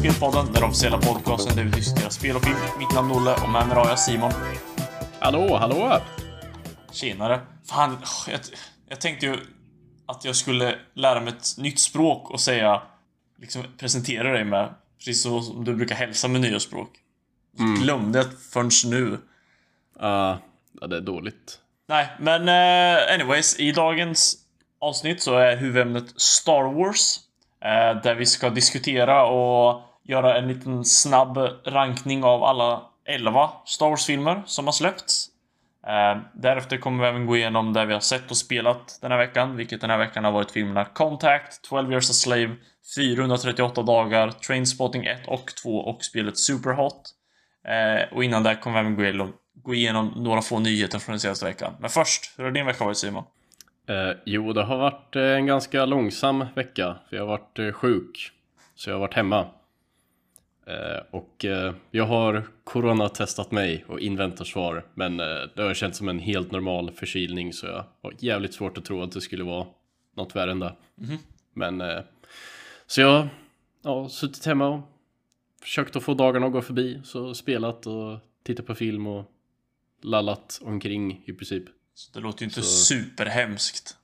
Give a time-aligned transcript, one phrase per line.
[0.00, 2.56] Spelpodden, den officiella podcasten där vi diskuterar spel och film.
[2.78, 4.32] Mitt namn är Olle och med mig har jag Simon.
[5.18, 6.00] Hallå, hallå!
[6.92, 7.40] Tjenare.
[7.64, 7.96] Fan,
[8.28, 8.40] jag,
[8.88, 9.36] jag tänkte ju
[10.06, 12.82] att jag skulle lära mig ett nytt språk och säga,
[13.38, 16.90] liksom presentera dig med, precis så som du brukar hälsa med nya språk.
[17.58, 17.74] Mm.
[17.74, 19.04] Glömde jag förrän nu.
[19.06, 19.18] Uh,
[20.80, 21.58] ja, det är dåligt.
[21.88, 24.36] Nej, men uh, anyways, i dagens
[24.78, 27.20] avsnitt så är huvudämnet Star Wars.
[27.64, 33.88] Uh, där vi ska diskutera och göra en liten snabb rankning av alla 11 Star
[33.88, 35.26] Wars-filmer som har släppts.
[35.86, 39.18] Uh, därefter kommer vi även gå igenom det vi har sett och spelat den här
[39.18, 42.56] veckan, vilket den här veckan har varit filmerna Contact, 12 years a slave,
[42.96, 47.10] 438 dagar, Trainspotting 1 och 2 och spelet Superhot.
[47.68, 51.12] Uh, och innan det kommer vi även gå igenom, gå igenom några få nyheter från
[51.12, 51.72] den senaste veckan.
[51.80, 53.24] Men först, hur har din vecka varit Simon?
[53.90, 58.32] Uh, jo, det har varit en ganska långsam vecka, för jag har varit sjuk.
[58.74, 59.46] Så jag har varit hemma
[61.10, 61.44] och
[61.90, 64.86] jag har coronatestat mig och inväntar svar.
[64.94, 68.84] Men det har känts som en helt normal förkylning så jag har jävligt svårt att
[68.84, 69.66] tro att det skulle vara
[70.16, 70.76] något värre än det.
[71.00, 71.18] Mm.
[71.54, 72.02] Men
[72.86, 73.28] så jag
[73.84, 74.80] har suttit hemma och
[75.62, 77.00] försökt att få dagarna att gå förbi.
[77.04, 79.30] Så spelat och tittat på film och
[80.02, 81.64] lallat omkring i princip.
[81.94, 82.94] Så det låter ju inte så...
[82.94, 83.96] superhemskt.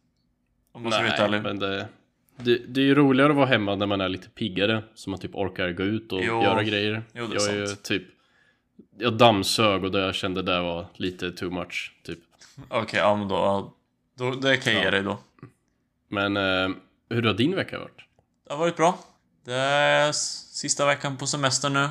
[0.73, 1.43] Om man ska vara ärlig.
[1.43, 1.89] men det,
[2.37, 4.83] det, det är ju roligare att vara hemma när man är lite piggare.
[4.95, 6.43] Så man typ orkar gå ut och jo.
[6.43, 7.03] göra grejer.
[7.13, 8.03] Jo, jag är ju typ
[8.99, 12.19] Jag dammsög och det jag kände där var lite too much, typ.
[12.69, 13.73] Okej, okay, ja men då,
[14.19, 15.19] då det kan jag ge dig då.
[16.09, 16.77] Men eh,
[17.11, 18.01] hur har din vecka varit?
[18.47, 18.99] Det har varit bra.
[19.45, 21.89] Det är sista veckan på semester nu.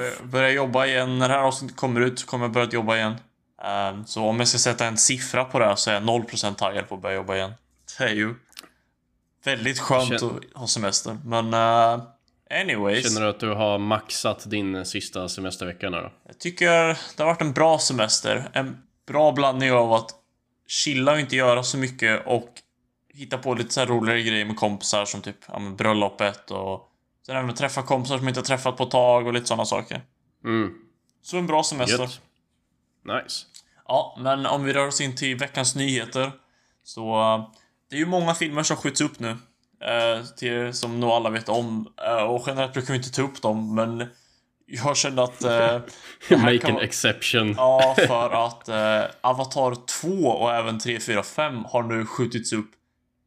[0.00, 0.22] Uff.
[0.22, 1.18] Börjar jobba igen.
[1.18, 3.14] När det här avsnittet kommer ut så kommer jag börja jobba igen.
[3.94, 6.54] Um, så om jag ska sätta en siffra på det här så är jag 0%
[6.54, 7.52] taggad på att börja jobba igen.
[7.98, 8.34] Det är ju
[9.44, 10.36] väldigt skönt Känner...
[10.36, 11.18] att ha semester.
[11.24, 12.04] Men uh,
[12.60, 13.08] anyways.
[13.08, 16.12] Känner du att du har maxat din sista semestervecka nu då?
[16.26, 16.68] Jag tycker
[17.16, 18.50] det har varit en bra semester.
[18.52, 20.10] En bra blandning av att
[20.68, 22.48] chilla och inte göra så mycket och
[23.14, 26.88] hitta på lite så roligare grejer med kompisar som typ ja, bröllopet och
[27.26, 30.02] sen även träffa kompisar som inte har träffat på ett tag och lite sådana saker.
[30.44, 30.74] Mm.
[31.22, 31.98] Så en bra semester.
[31.98, 32.20] Gött.
[33.04, 33.46] Nice.
[33.88, 36.32] Ja, men om vi rör oss in till veckans nyheter.
[36.84, 37.16] Så
[37.92, 39.28] det är ju många filmer som skjuts upp nu.
[39.84, 41.88] Eh, till, som nog alla vet om.
[42.06, 44.08] Eh, och generellt brukar vi inte ta upp dem, men
[44.66, 45.44] jag kände att...
[45.44, 45.80] Eh,
[46.38, 47.54] Make an exception.
[47.56, 52.70] ja, för att eh, Avatar 2 och även 3, 4, 5 har nu skjutits upp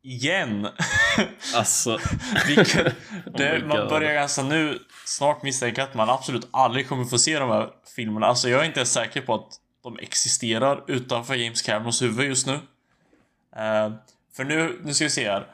[0.04, 0.68] igen.
[1.56, 2.00] alltså.
[2.48, 2.96] Vilket,
[3.38, 7.40] det, oh man börjar ganska nu snart misstänka att man absolut aldrig kommer få se
[7.40, 8.26] de här filmerna.
[8.26, 12.48] Alltså jag är inte ens säker på att de existerar utanför James Camerons huvud just
[12.48, 12.54] nu.
[12.54, 13.96] Uh,
[14.36, 15.48] för nu, nu ska vi se här.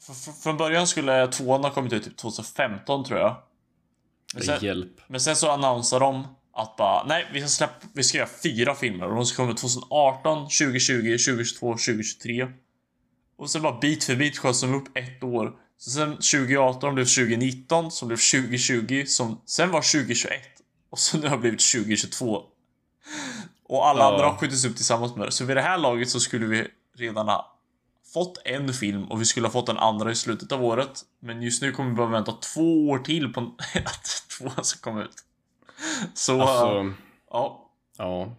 [0.00, 3.36] För, från början skulle tvåan ha kommit ut typ 2015 tror jag.
[4.34, 5.00] Men sen, Hjälp.
[5.06, 8.74] Men sen så annonsade de att bara, nej vi ska släppa, vi ska göra fyra
[8.74, 12.48] filmer och de ska komma 2018, 2020, 2022, 2023.
[13.36, 15.56] Och sen bara bit för bit sköts de upp ett år.
[15.78, 20.40] Så sen 2018 blev 2019, som blev 2020, som sen var 2021.
[20.90, 22.42] Och så nu har det blivit 2022.
[23.68, 24.12] Och alla ja.
[24.12, 25.32] andra har skjutits upp tillsammans med det.
[25.32, 26.66] Så vid det här laget så skulle vi
[26.96, 27.55] redan ha
[28.16, 31.02] fått en film och vi skulle ha fått den andra i slutet av året.
[31.20, 33.40] Men just nu kommer vi behöva vänta två år till på
[33.84, 35.16] att tvåan ska komma ut.
[36.14, 36.92] Så, alltså, uh,
[37.30, 37.70] ja.
[37.98, 38.36] Ja.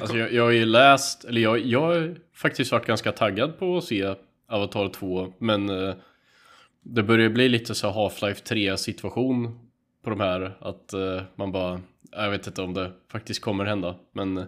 [0.00, 3.76] Alltså jag, jag har ju läst, eller jag, jag har faktiskt varit ganska taggad på
[3.76, 4.14] att se
[4.48, 5.94] Avatar 2, men uh,
[6.82, 9.58] det börjar bli lite så Half-Life 3 situation
[10.04, 13.94] på de här, att uh, man bara, jag vet inte om det faktiskt kommer hända,
[14.12, 14.46] men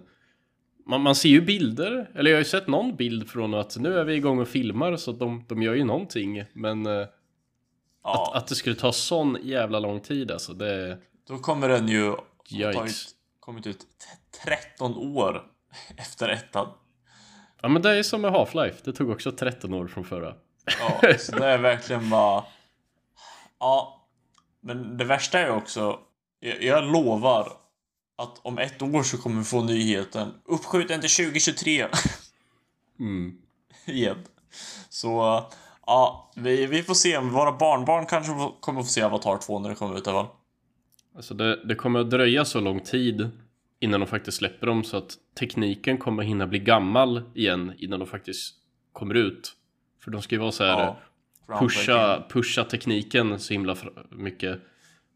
[0.86, 3.98] man, man ser ju bilder, eller jag har ju sett någon bild från att nu
[3.98, 7.06] är vi igång och filmar så de, de gör ju någonting men uh,
[8.04, 8.32] ja.
[8.34, 10.98] att, att det skulle ta sån jävla lång tid alltså det...
[11.28, 12.94] Då kommer den ju ha tagit,
[13.40, 13.86] kommit ut
[14.44, 15.42] 13 år
[15.96, 16.68] efter ettan.
[17.62, 20.34] Ja men det är som med Half-Life, det tog också 13 år från förra.
[20.80, 22.44] Ja, så det är verkligen bara...
[23.58, 24.06] Ja,
[24.60, 25.98] men det värsta är också,
[26.40, 27.52] jag, jag lovar
[28.22, 31.86] att om ett år så kommer vi få nyheten uppskjuten till 2023.
[32.98, 33.38] mm.
[33.86, 34.16] Igen.
[34.88, 35.42] Så
[35.86, 37.18] ja, vi, vi får se.
[37.18, 40.34] Våra barnbarn kanske kommer få se Avatar 2 när det kommer ut i alla fall.
[41.16, 43.30] Alltså det, det kommer att dröja så lång tid
[43.80, 48.08] innan de faktiskt släpper dem så att tekniken kommer hinna bli gammal igen innan de
[48.08, 48.54] faktiskt
[48.92, 49.52] kommer ut.
[50.04, 50.96] För de ska ju vara så här
[51.48, 53.76] ja, pusha, pusha tekniken så himla
[54.10, 54.60] mycket.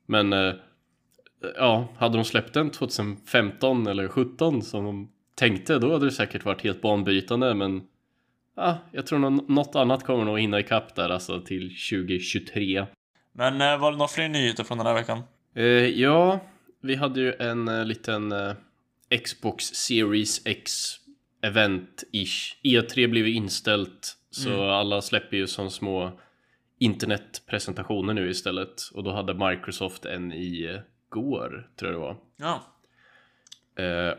[0.06, 0.54] Men eh,
[1.56, 6.44] ja, hade de släppt den 2015 eller 17 som de tänkte då hade det säkert
[6.44, 7.82] varit helt banbrytande men
[8.56, 12.86] ja, jag tror nog något annat kommer nog hinna ikapp där alltså till 2023.
[13.32, 15.22] Men eh, var det några fler nyheter från den här veckan?
[15.54, 16.40] Eh, ja,
[16.80, 18.52] vi hade ju en uh, liten uh,
[19.24, 20.94] Xbox Series X
[21.42, 22.54] event-ish.
[22.62, 24.70] E3 blev inställt, så mm.
[24.70, 26.20] alla släpper ju som små
[26.78, 28.90] internetpresentationer nu istället.
[28.94, 30.80] Och då hade Microsoft en i
[31.14, 32.16] uh, går, tror jag det var.
[32.36, 32.72] Ja.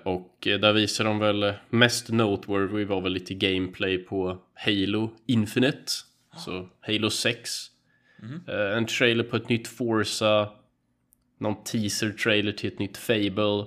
[0.04, 5.92] och där visar de väl mest noteworthy var väl lite gameplay på Halo Infinite.
[6.38, 7.50] Så Halo 6.
[8.22, 8.42] Mm.
[8.78, 10.50] en trailer på ett nytt Forza
[11.38, 13.66] någon teaser-trailer till ett nytt Fable.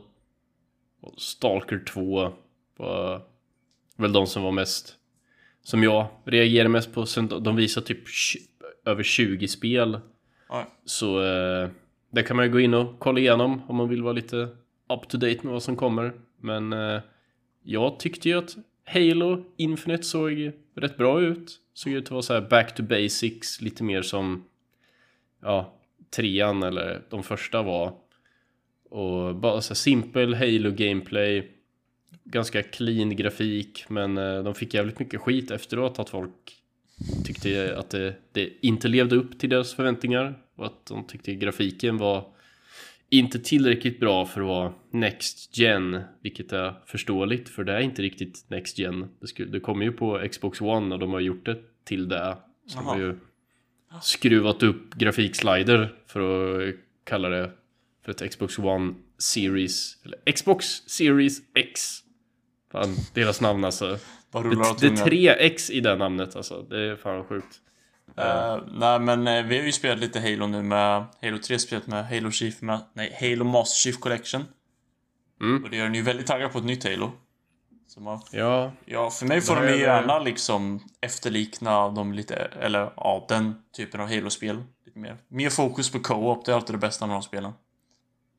[1.01, 2.33] Och Stalker 2
[2.77, 3.23] var
[3.97, 4.97] väl de som var mest
[5.63, 7.07] som jag reagerade mest på.
[7.07, 7.99] Sen de visar typ
[8.85, 10.01] över 20 spel.
[10.49, 10.67] Ja.
[10.85, 11.69] Så eh,
[12.11, 14.37] det kan man ju gå in och kolla igenom om man vill vara lite
[14.89, 16.13] up to date med vad som kommer.
[16.37, 17.01] Men eh,
[17.63, 21.61] jag tyckte ju att Halo Infinite såg rätt bra ut.
[21.75, 24.45] Såg ut att vara så här back to basics, lite mer som
[25.43, 25.75] ja,
[26.11, 27.93] trean eller de första var.
[28.91, 31.51] Och bara så simpel Halo gameplay.
[32.25, 36.60] Ganska clean grafik men eh, de fick jävligt mycket skit efteråt att folk
[37.25, 41.97] tyckte att det, det inte levde upp till deras förväntningar och att de tyckte grafiken
[41.97, 42.27] var
[43.11, 48.03] inte tillräckligt bra för att vara Next Gen, vilket är förståeligt för det är inte
[48.03, 49.09] riktigt Next Gen.
[49.21, 52.37] Det, skulle, det kommer ju på Xbox One och de har gjort det till det.
[52.67, 53.19] Så de har ju
[54.03, 56.21] skruvat upp grafikslider för
[56.69, 56.75] att
[57.05, 57.51] kalla det
[58.05, 61.81] för ett Xbox One Series, eller Xbox Series X.
[62.73, 63.99] Fan, deras namn alltså.
[64.33, 66.63] Det, det är tre X i det namnet alltså.
[66.63, 67.61] Det är fan sjukt.
[68.19, 71.87] Uh, nej men uh, vi har ju spelat lite Halo nu med Halo 3 spelat
[71.87, 74.45] med Halo Chief med, nej Halo Master Chief Collection.
[75.41, 75.65] Mm.
[75.65, 77.13] Och det gör en ju väldigt taggad på ett nytt Halo.
[77.87, 78.73] Så man, ja.
[78.85, 84.01] Ja, för mig får de ju gärna liksom efterlikna de lite, eller ja, den typen
[84.01, 84.63] av Halo-spel.
[84.87, 85.17] Lite mer.
[85.29, 87.53] Mer fokus på co-op, det är alltid det bästa med de spelen.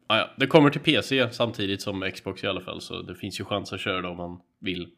[0.07, 3.39] Ja, ja, det kommer till PC samtidigt som Xbox i alla fall, så det finns
[3.39, 4.89] ju chans att köra det om man vill.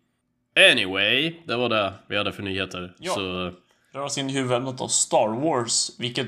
[0.71, 2.95] Anyway, det var det vi hade för nyheter.
[2.99, 3.13] Ja.
[3.13, 3.51] Så...
[3.93, 6.27] Rör oss in i huvudämnet av Star Wars, vilket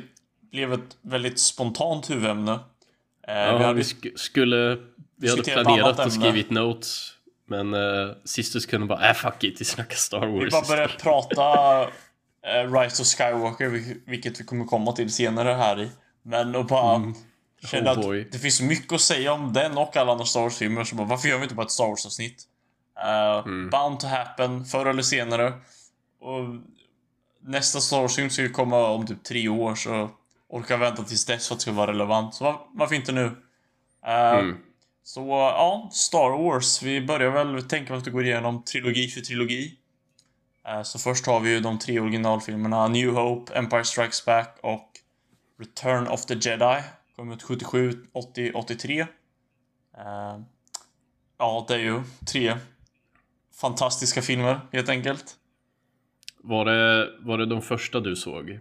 [0.52, 2.60] blev ett väldigt spontant huvudämne.
[3.28, 3.74] Eh, ja, vi, hade...
[3.74, 4.78] vi sk skulle...
[5.18, 7.16] Vi hade planerat och skrivit notes
[7.48, 10.46] men uh, Sisters kunde bara, äh fuck it, vi snackar Star Wars.
[10.46, 15.82] Vi bara började prata uh, Rise of Skywalker, vilket vi kommer komma till senare här
[15.82, 15.90] i.
[16.24, 17.14] Men och bara mm.
[17.68, 20.84] kände oh att det finns mycket att säga om den och alla andra Star Wars-filmer.
[20.84, 22.44] Så bara, varför gör vi inte bara ett Star Wars-avsnitt?
[23.04, 23.70] Uh, mm.
[23.70, 25.54] Bound to happen, förr eller senare.
[26.20, 26.44] Och
[27.42, 30.10] nästa Star Wars-film ska ju komma om typ tre år, så
[30.50, 32.36] orkar vänta tills dess för att det ska vara relevant.
[32.36, 33.26] Så var, varför inte nu?
[33.26, 34.58] Uh, mm.
[35.04, 36.82] Så ja, Star Wars.
[36.84, 39.78] Vi börjar väl tänka att vi går igenom trilogi för trilogi.
[40.68, 44.90] Eh, så först har vi ju de tre originalfilmerna New Hope, Empire Strikes Back och
[45.60, 46.82] Return of the Jedi.
[47.16, 49.08] Kom ut 77, 80, 83.
[51.38, 52.58] Ja, det är ju tre
[53.62, 55.36] fantastiska filmer helt enkelt.
[56.44, 58.60] Var det, var det de första du såg?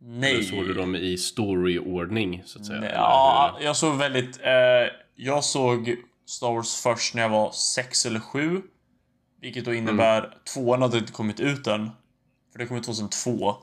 [0.00, 0.34] Nej.
[0.34, 2.80] Eller såg du dem i storyordning så att säga?
[2.80, 4.40] Nej, ja, jag såg väldigt...
[4.42, 4.52] Eh,
[5.16, 8.62] jag såg Star Wars först när jag var sex eller sju.
[9.40, 10.30] Vilket då innebär mm.
[10.54, 11.90] tvåan hade inte kommit ut än.
[12.52, 13.54] För det kom ut 2002.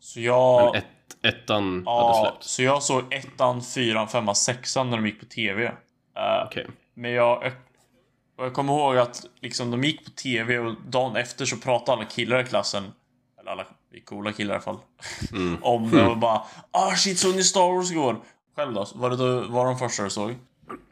[0.00, 0.64] Så jag...
[0.64, 2.50] Men ett, ettan ja, hade släppts?
[2.50, 5.64] så jag såg ettan, fyran, femman, sexan när de gick på TV.
[5.64, 5.70] Uh,
[6.16, 6.66] eh, okay.
[6.94, 7.52] Men jag,
[8.36, 12.04] jag kommer ihåg att liksom de gick på TV och dagen efter så pratade alla
[12.04, 12.84] killar i klassen.
[13.40, 14.78] Eller alla vi coola killar i alla fall.
[15.32, 15.58] Mm.
[15.62, 18.20] om det och bara Ah shit, såg ni Star Wars igår?
[18.56, 18.86] Själv då?
[18.94, 20.34] Var det då, var de första du såg?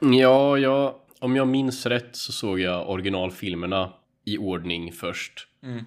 [0.01, 3.93] Ja, ja, om jag minns rätt så såg jag originalfilmerna
[4.25, 5.49] i ordning först.
[5.63, 5.85] Mm.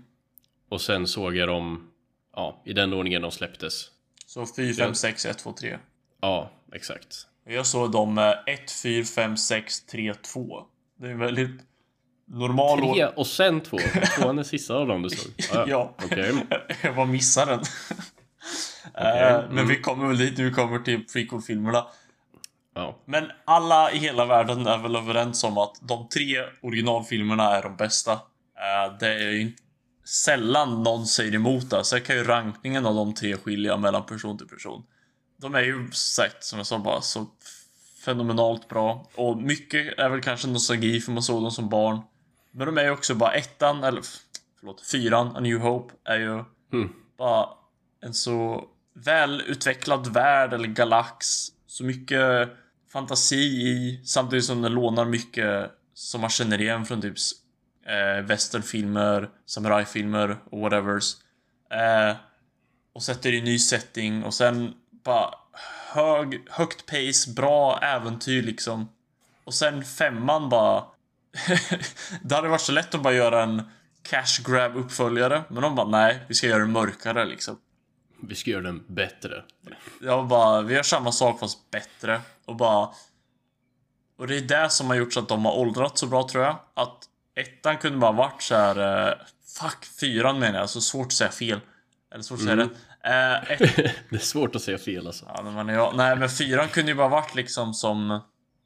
[0.69, 1.91] Och sen såg jag dem
[2.35, 3.89] ja, i den ordningen de släpptes.
[4.25, 5.77] Så 4, 5, 6, 1, 2, 3?
[6.21, 7.27] Ja, exakt.
[7.45, 10.65] Jag såg dem 1, 4, 5, 6, 3, 2.
[10.99, 11.61] Det är väldigt
[12.27, 12.79] normal...
[12.79, 13.77] Tre och sen två?
[14.17, 15.31] Tvåan är sista av dem du såg?
[15.37, 15.65] Ah, ja.
[15.67, 16.05] ja.
[16.05, 16.33] Okay.
[16.81, 17.59] jag bara missade den.
[18.93, 19.33] okay.
[19.33, 19.67] uh, men mm.
[19.67, 21.85] vi kommer väl dit, vi kommer till prequel-filmerna.
[22.75, 22.99] Ja.
[23.05, 27.75] Men alla i hela världen är väl överens om att de tre originalfilmerna är de
[27.75, 28.13] bästa.
[28.13, 29.51] Uh, det är ju
[30.05, 31.83] sällan någon säger emot det.
[31.83, 34.83] Sen kan ju rankningen av de tre skilja mellan person till person.
[35.37, 37.25] De är ju sagt, som jag sa, bara så
[38.05, 39.09] fenomenalt bra.
[39.15, 42.01] Och mycket är väl kanske nostalgi för man såg dem som barn.
[42.51, 44.01] Men de är ju också bara ettan, eller
[44.59, 46.43] förlåt, fyran, A New Hope, är ju
[46.73, 46.93] mm.
[47.17, 47.49] bara
[48.01, 51.27] en så välutvecklad värld eller galax.
[51.67, 52.49] Så mycket
[52.91, 57.17] fantasi i, samtidigt som den lånar mycket som man känner igen från typ
[57.85, 61.15] eh, westernfilmer, samurajfilmer och whatevers.
[61.71, 62.15] Eh,
[62.93, 65.33] och sätter i ny setting och sen bara
[65.95, 68.89] hög, högt pace, bra äventyr liksom.
[69.43, 70.83] Och sen femman bara...
[72.21, 73.63] det hade varit så lätt att bara göra en
[74.01, 75.43] cash grab uppföljare.
[75.49, 77.57] Men de bara nej, vi ska göra det mörkare liksom.
[78.21, 79.43] Vi ska göra den bättre.
[80.01, 82.21] Jag bara, vi gör samma sak fast bättre.
[82.45, 82.89] Och bara...
[84.17, 86.43] Och det är det som har gjort så att de har åldrats så bra tror
[86.43, 86.59] jag.
[86.73, 89.07] Att ettan kunde bara varit så här.
[89.07, 89.13] Uh,
[89.61, 90.69] fuck, fyran menar jag.
[90.69, 91.59] Så svårt att säga fel.
[92.13, 92.69] Eller svårt att säga mm.
[92.69, 92.77] rätt.
[93.05, 93.59] Ett...
[94.09, 95.25] det är svårt att säga fel alltså.
[95.35, 98.19] Ja, men jag, nej, men fyran kunde ju bara varit liksom som...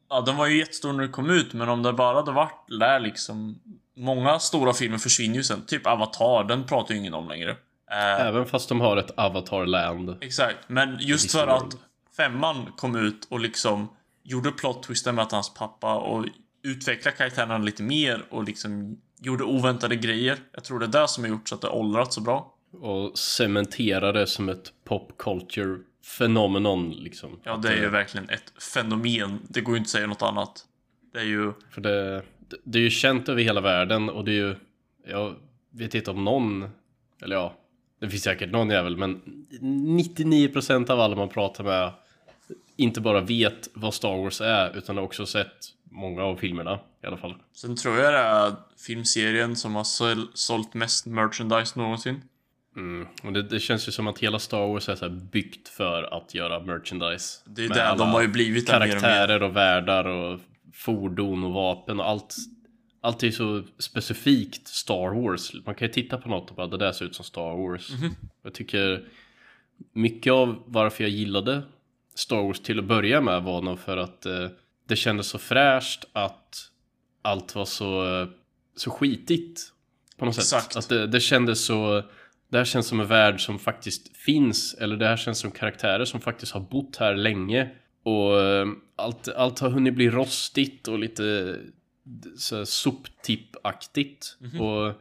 [0.10, 2.66] Ja, den var ju jättestor när den kom ut, men om det bara hade varit
[2.80, 3.60] där liksom...
[3.96, 5.66] Många stora filmer försvinner ju sen.
[5.66, 7.52] Typ Avatar, den pratar ju ingen om längre.
[7.52, 10.18] Uh, Även fast de har ett Avatar-land.
[10.22, 11.76] Exakt, men just för att
[12.18, 13.90] femman kom ut och liksom
[14.24, 16.26] gjorde plot twisten med att hans pappa och
[16.64, 20.38] utvecklade karaktärerna lite mer och liksom gjorde oväntade grejer.
[20.52, 22.54] Jag tror det är det som har gjort så att det åldrats så bra.
[22.72, 25.80] Och cementerade som ett pop culture
[26.18, 27.40] fenomenon liksom.
[27.44, 29.40] Ja, det är ju verkligen ett fenomen.
[29.50, 30.66] Det går ju inte att säga något annat.
[31.14, 31.54] Det är ju...
[31.72, 32.24] För det,
[32.64, 34.56] det är ju känt över hela världen och det är ju...
[35.08, 35.36] Jag
[35.70, 36.70] vet inte om någon...
[37.22, 37.54] Eller ja,
[38.00, 39.22] det finns säkert någon jävel men
[39.62, 41.92] 99% av alla man pratar med
[42.76, 47.08] inte bara vet vad Star Wars är utan har också sett många av filmerna i
[47.08, 47.36] alla fall.
[47.54, 48.54] Sen tror jag det är
[48.86, 49.84] filmserien som har
[50.38, 52.22] sålt mest merchandise någonsin.
[52.80, 53.08] Mm.
[53.24, 56.36] Och det, det, känns ju som att hela Star Wars är så byggt för att
[56.36, 57.40] göra merchandise.
[57.46, 59.50] Det är det, de har ju blivit Karaktärer och, mer.
[59.50, 60.40] och världar och
[60.74, 62.36] fordon och vapen och allt.
[63.02, 65.54] Allt är så specifikt Star Wars.
[65.66, 67.90] Man kan ju titta på något och bara det där ser ut som Star Wars.
[67.90, 68.16] Mm -hmm.
[68.44, 69.04] Jag tycker
[69.94, 71.62] mycket av varför jag gillade
[72.16, 74.48] Star Wars till att börja med var nog för att eh,
[74.88, 76.70] det kändes så fräscht att
[77.22, 78.28] allt var så,
[78.76, 79.62] så skitigt
[80.18, 80.74] på något Exakt.
[80.74, 80.76] sätt.
[80.78, 82.04] Att det, det kändes så
[82.50, 86.06] det här känns som en värld som faktiskt finns eller det här känns som karaktärer
[86.06, 87.70] som faktiskt har bott här länge
[88.04, 91.56] och eh, allt, allt har hunnit bli rostigt och lite
[92.38, 94.60] så soptippaktigt mm -hmm.
[94.60, 94.94] och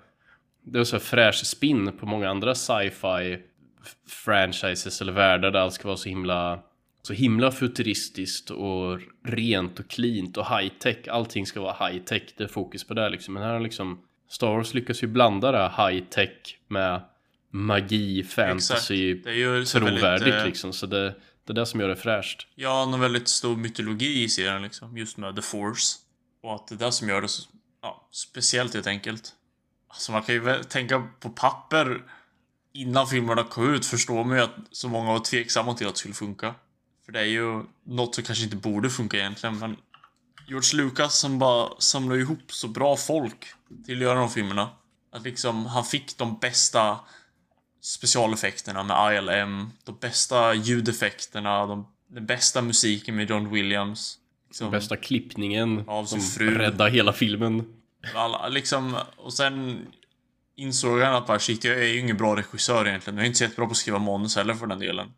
[0.63, 3.39] det är så fräsch spin på många andra sci-fi
[4.09, 6.63] franchises eller världar där allt ska vara så himla
[7.03, 10.97] så himla futuristiskt och rent och cleant och high tech.
[11.09, 12.23] Allting ska vara high tech.
[12.37, 13.35] Det är fokus på det liksom.
[13.35, 17.01] Men här har liksom Star Wars lyckas ju blanda det här high tech med
[17.51, 20.73] magi, fantasy, det är ju trovärdigt väldigt, eh, liksom.
[20.73, 21.15] Så det,
[21.45, 22.47] det är det som gör det fräscht.
[22.55, 24.97] Ja, en väldigt stor mytologi i serien liksom.
[24.97, 25.99] Just med The Force.
[26.43, 27.43] Och att det är det som gör det så,
[27.83, 29.33] ja, speciellt helt enkelt.
[29.89, 32.03] Alltså man kan ju tänka på papper
[32.73, 35.99] innan filmerna kom ut förstår man ju att så många var tveksamma till att det
[35.99, 36.55] skulle funka.
[37.05, 39.77] För det är ju något som kanske inte borde funka egentligen, men
[40.49, 43.47] George Lucas som bara samlar ihop så bra folk
[43.87, 44.71] till att göra de filmerna.
[45.13, 47.01] Att liksom, han fick de bästa
[47.81, 54.19] specialeffekterna med ILM, de bästa ljudeffekterna, de, den bästa musiken med John Williams.
[54.49, 56.59] Liksom, bästa klippningen av som fru.
[56.59, 57.75] räddar hela filmen.
[58.15, 59.87] Alla, liksom, och sen
[60.57, 63.17] insåg han att bara shit, jag är ju ingen bra regissör egentligen.
[63.17, 65.13] Jag är inte så jättebra på att skriva manus heller för den delen.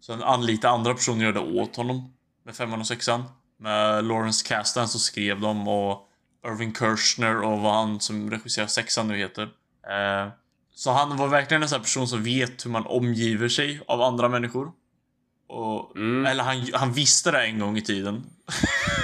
[0.00, 2.12] Så han anlitade andra personer göra det åt honom.
[2.44, 3.24] Med femman och sexan.
[3.58, 6.08] Med Lawrence Kasdan som skrev dem och
[6.46, 9.42] Irving Kirchner och vad han som regisserar sexan nu heter.
[9.42, 10.28] Eh,
[10.76, 14.28] så han var verkligen en sån person som vet hur man omgiver sig av andra
[14.28, 14.72] människor.
[15.48, 16.26] Och, mm.
[16.26, 18.24] Eller han, han visste det en gång i tiden.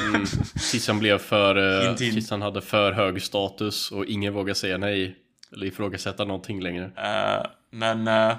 [0.08, 0.26] Mm.
[0.70, 1.56] Tills han blev för...
[1.58, 5.16] Uh, tills han hade för hög status och ingen vågade säga nej.
[5.52, 6.84] Eller ifrågasätta någonting längre.
[6.84, 8.08] Uh, men...
[8.08, 8.38] Uh, jag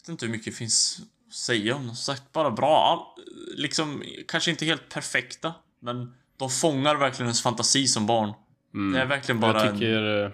[0.00, 2.76] vet inte hur mycket det finns att säga om Som sagt, bara bra.
[2.76, 3.24] All,
[3.56, 5.54] liksom, kanske inte helt perfekta.
[5.80, 8.32] Men de fångar verkligen ens fantasi som barn.
[8.74, 8.92] Mm.
[8.92, 10.32] Det är verkligen bara jag tycker, en...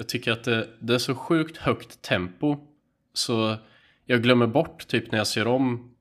[0.00, 2.56] Jag tycker att det, det är så sjukt högt tempo.
[3.14, 3.56] Så
[4.06, 5.94] jag glömmer bort, typ när jag ser om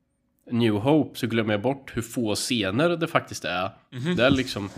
[0.51, 3.71] New Hope så glömmer jag bort hur få scener det faktiskt är.
[3.91, 4.15] Mm -hmm.
[4.15, 4.69] Det är liksom,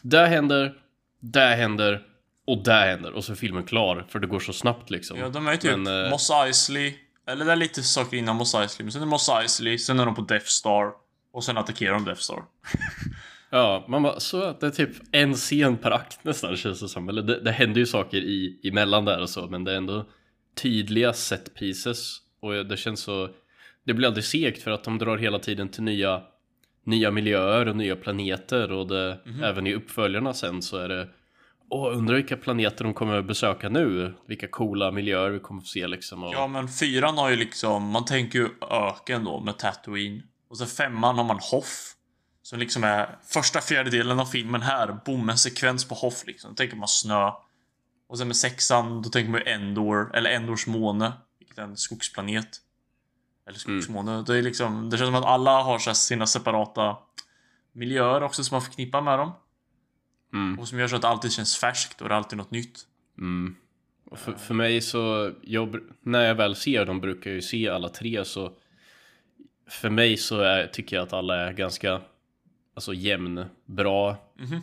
[0.00, 0.74] där händer,
[1.20, 2.02] där händer
[2.46, 5.18] och där händer och så är filmen klar för det går så snabbt liksom.
[5.18, 6.94] Ja, de är ju typ men, uh, Moss Eisley,
[7.26, 10.06] eller det är lite saker innan Moss Eisley, men sen är Moss Eisley, sen är
[10.06, 10.92] de på Death Star
[11.32, 12.42] och sen attackerar de Death Star.
[13.50, 17.08] Ja, man bara, så det är typ en scen per akt nästan känns det som.
[17.08, 20.06] Eller det, det händer ju saker i, emellan där och så, men det är ändå
[20.62, 22.16] tydliga set pieces.
[22.40, 23.28] Och det känns så,
[23.86, 26.22] det blir aldrig segt för att de drar hela tiden till nya,
[26.84, 29.44] nya miljöer och nya planeter och det, mm -hmm.
[29.44, 31.08] även i uppföljarna sen så är det
[31.72, 34.14] Åh, undrar vilka planeter de kommer att besöka nu.
[34.26, 36.24] Vilka coola miljöer vi kommer att få se liksom.
[36.24, 36.34] Och...
[36.34, 40.22] Ja, men fyran har ju liksom, man tänker ju öken då med Tatooine.
[40.50, 41.94] Och så femman har man Hoff.
[42.42, 45.00] Som liksom är första fjärdedelen av filmen här.
[45.04, 46.50] Boom, en sekvens på Hoff liksom.
[46.50, 47.30] Då tänker man snö.
[48.08, 51.12] Och sen med sexan, då tänker man Endor, eller Endors måne.
[51.38, 52.48] Vilket är en skogsplanet.
[53.48, 54.12] Eller skogsmåne.
[54.12, 54.24] Mm.
[54.24, 56.96] Det, är liksom, det känns som att alla har så sina separata
[57.72, 59.32] miljöer också som man förknippar med dem.
[60.32, 60.58] Mm.
[60.58, 62.78] Och som gör så att det alltid känns färskt och det är alltid något nytt.
[63.18, 63.56] Mm.
[64.10, 67.68] Och för, för mig så, jag, när jag väl ser dem brukar jag ju se
[67.68, 68.52] alla tre så
[69.68, 72.00] För mig så är, tycker jag att alla är ganska
[72.80, 74.60] Alltså jämn, bra mm -hmm.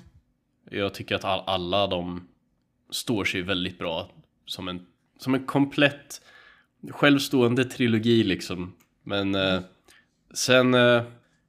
[0.71, 2.27] Jag tycker att all, alla de
[2.89, 4.11] står sig väldigt bra
[4.45, 4.85] som en,
[5.19, 6.21] som en komplett
[6.91, 8.75] självstående trilogi liksom.
[9.03, 9.61] Men eh,
[10.33, 11.03] sen eh,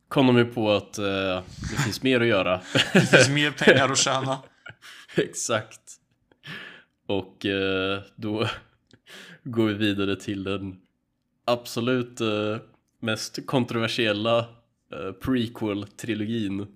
[0.09, 2.61] kom de ju på att eh, det finns mer att göra.
[2.93, 4.39] det finns mer pengar att tjäna.
[5.17, 5.81] Exakt.
[7.07, 8.49] Och eh, då
[9.45, 10.81] går vi vidare till den
[11.45, 12.57] absolut eh,
[13.01, 14.58] mest kontroversiella
[14.93, 16.67] eh, prequel-trilogin.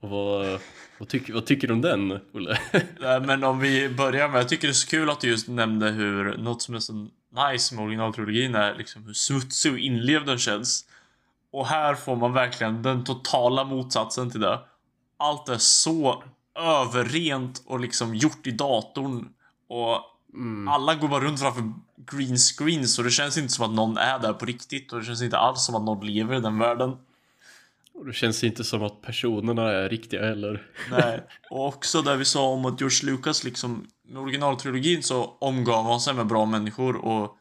[0.00, 0.60] Vad,
[0.98, 2.58] vad, tycker, vad tycker du om den, Olle?
[3.26, 5.90] Men om vi börjar med, jag tycker det är så kul att du just nämnde
[5.90, 7.08] hur något som är så
[7.52, 10.84] nice med originaltrilogin är liksom hur smutsig och inlevd den känns.
[11.52, 14.60] Och här får man verkligen den totala motsatsen till det.
[15.16, 16.24] Allt är så
[16.58, 19.28] överrent och liksom gjort i datorn.
[19.68, 20.00] Och
[20.34, 20.68] mm.
[20.68, 24.18] alla går bara runt framför green screen så det känns inte som att någon är
[24.18, 26.96] där på riktigt och det känns inte alls som att någon lever i den världen.
[27.94, 30.66] Och det känns inte som att personerna är riktiga heller.
[30.90, 35.84] Nej, och också det vi sa om att George Lucas liksom med originaltrilogin så omgav
[35.84, 37.36] han sig med bra människor och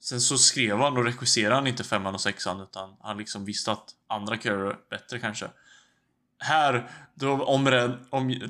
[0.00, 3.72] sen så skrev han och regisserade han inte femman och sexan utan han liksom visste
[3.72, 5.46] att andra kan göra bättre kanske.
[6.38, 8.40] Här, då omred, om,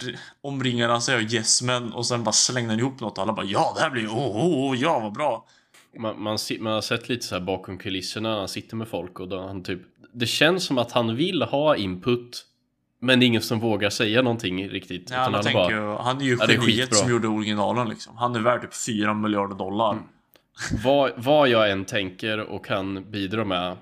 [0.41, 3.33] omringade han sig av yes men och sen bara slängde han ihop något och alla
[3.33, 5.47] bara ja det här blir oh, oh, oh ja vad bra.
[5.99, 9.29] Man, man, man, har sett lite så här bakom kulisserna, han sitter med folk och
[9.29, 9.83] då han typ
[10.13, 12.47] Det känns som att han vill ha input
[13.01, 15.11] Men det är ingen som vågar säga någonting riktigt.
[15.11, 18.17] Ja, utan tänker bara, ju, han är ju geniet som gjorde originalen liksom.
[18.17, 19.93] Han är värd typ 4 miljarder dollar.
[19.93, 20.05] Mm.
[20.85, 23.77] vad, vad jag än tänker och kan bidra med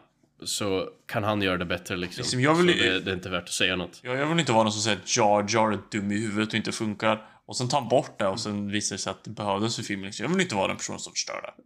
[0.44, 2.22] så kan han göra det bättre liksom.
[2.22, 4.00] liksom jag vill, så det, det, är inte värt att säga något.
[4.02, 6.48] Ja, jag vill inte vara någon som säger att Jar Jar är dum i huvudet
[6.48, 7.26] och inte funkar.
[7.46, 9.82] Och sen tar han bort det och sen visar det sig att det behövdes för
[9.82, 10.06] filmen.
[10.06, 10.24] Liksom.
[10.24, 11.62] Jag vill inte vara den personen som förstör det.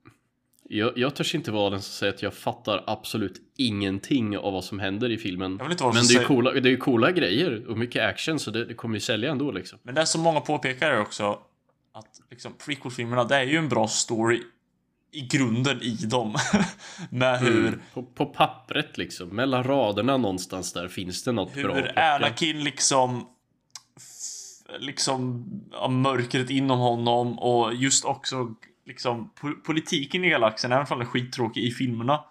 [0.74, 4.64] Jag, jag törs inte vara den som säger att jag fattar absolut ingenting av vad
[4.64, 5.56] som händer i filmen.
[5.56, 6.24] Men det är, säger...
[6.24, 9.30] coola, det är ju coola grejer och mycket action så det, det kommer ju sälja
[9.30, 9.78] ändå liksom.
[9.82, 11.38] Men det som många påpekar är också
[11.92, 14.42] att liksom prequel-filmerna, det är ju en bra story
[15.12, 16.36] i grunden i dem.
[17.10, 17.52] Med mm.
[17.52, 17.66] hur...
[17.66, 17.80] Mm.
[17.94, 21.74] På, på, pappret liksom, mellan raderna någonstans där finns det något hur bra.
[21.74, 23.26] Hur Anakin liksom
[24.78, 28.54] liksom ja, mörkret inom honom och just också
[28.86, 29.30] liksom
[29.66, 32.24] politiken i galaxen, även om den är skittråkig i filmerna.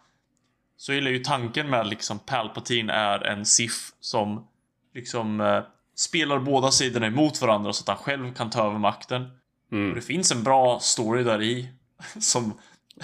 [0.78, 4.48] Så gillar ju tanken med liksom Palpatine är en Sith som
[4.94, 5.64] liksom eh,
[5.96, 9.30] spelar båda sidorna emot varandra så att han själv kan ta över makten.
[9.72, 9.90] Mm.
[9.90, 11.70] Och det finns en bra story där i
[12.20, 12.54] som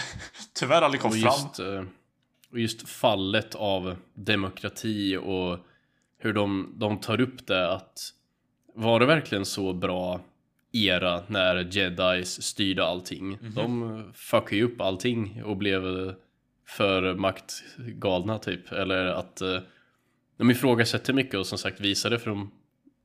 [0.54, 1.78] tyvärr aldrig kom och just, fram.
[1.78, 1.86] Eh,
[2.52, 5.60] och just fallet av demokrati och
[6.20, 8.14] hur de, de tar upp det att
[8.74, 10.22] var det verkligen så bra
[10.86, 13.34] era när jedis styrde allting.
[13.34, 13.56] Mm -hmm.
[13.56, 16.13] De fuckade ju upp allting och blev
[16.68, 18.72] för maktgalna typ.
[18.72, 19.60] Eller att eh,
[20.38, 22.52] de ifrågasätter mycket och som sagt visar det från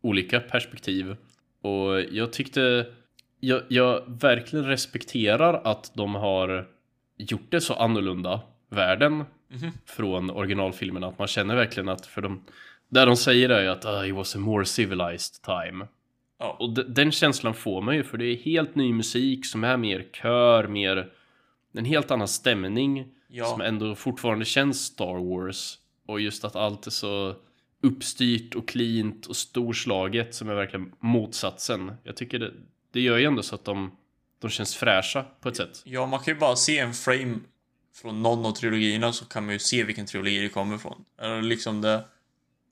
[0.02, 1.16] olika perspektiv.
[1.62, 2.86] Och jag tyckte
[3.40, 6.68] jag, jag verkligen respekterar att de har
[7.16, 9.70] gjort det så annorlunda världen mm -hmm.
[9.86, 11.06] från originalfilmerna.
[11.06, 12.44] Att man känner verkligen att för de
[12.88, 15.86] där de säger är att uh, it was a more civilized time.
[16.42, 16.56] Ja.
[16.60, 20.06] Och den känslan får man ju för det är helt ny musik som är mer
[20.12, 21.12] kör, mer
[21.72, 23.44] en helt annan stämning ja.
[23.44, 25.78] som ändå fortfarande känns Star Wars.
[26.06, 27.34] Och just att allt är så
[27.82, 31.92] uppstyrt och cleant och storslaget som är verkligen motsatsen.
[32.02, 32.52] Jag tycker det,
[32.92, 33.96] det gör ju ändå så att de,
[34.38, 35.82] de känns fräscha på ett sätt.
[35.84, 37.38] Ja, man kan ju bara se en frame
[37.94, 41.04] från någon av trilogierna så kan man ju se vilken trilogi det kommer ifrån.
[41.20, 42.04] Eller liksom det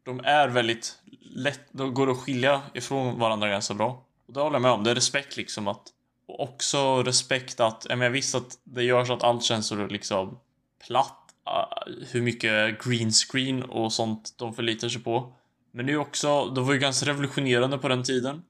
[0.05, 4.05] de är väldigt lätt, de går att skilja ifrån varandra ganska bra.
[4.27, 5.83] Och det håller jag med om, det är respekt liksom att
[6.31, 9.87] och också respekt att, jag menar visst att det gör så att allt känns så
[9.87, 10.39] liksom
[10.87, 11.17] platt.
[11.49, 15.33] Uh, hur mycket green screen och sånt de förlitar sig på.
[15.73, 18.43] Men det är också, det var ju ganska revolutionerande på den tiden.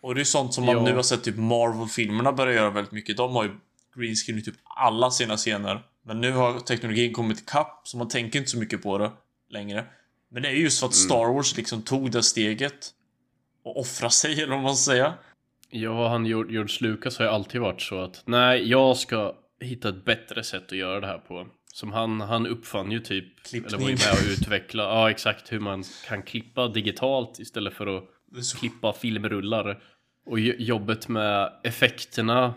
[0.00, 0.82] Och det är sånt som man ja.
[0.82, 3.16] nu har sett typ Marvel-filmerna börja göra väldigt mycket.
[3.16, 3.50] De har ju
[3.96, 5.82] green screen i typ alla sina scener.
[6.02, 9.12] Men nu har teknologin kommit ikapp så man tänker inte så mycket på det
[9.50, 9.84] längre.
[10.28, 11.04] Men det är just för att mm.
[11.08, 12.90] Star Wars liksom tog det steget
[13.62, 15.14] och offra sig, eller vad man ska säga.
[15.70, 20.04] Ja, han George Lucas har ju alltid varit så att nej, jag ska hitta ett
[20.04, 21.46] bättre sätt att göra det här på.
[21.72, 23.66] Som han, han uppfann ju typ, Klippning.
[23.66, 27.96] eller var ju med och utveckla, ja exakt hur man kan klippa digitalt istället för
[27.96, 28.04] att
[28.60, 29.82] klippa filmrullar.
[30.26, 32.54] Och jobbet med effekterna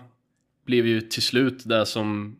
[0.65, 2.37] blev ju till slut det som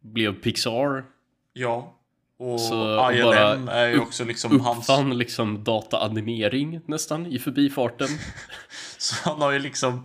[0.00, 1.04] blev Pixar.
[1.52, 2.00] Ja.
[2.44, 4.78] Och Så ILM bara är ju också liksom hans...
[4.78, 8.08] Uppfann liksom dataanimering nästan i förbifarten.
[8.98, 10.04] Så han har ju liksom...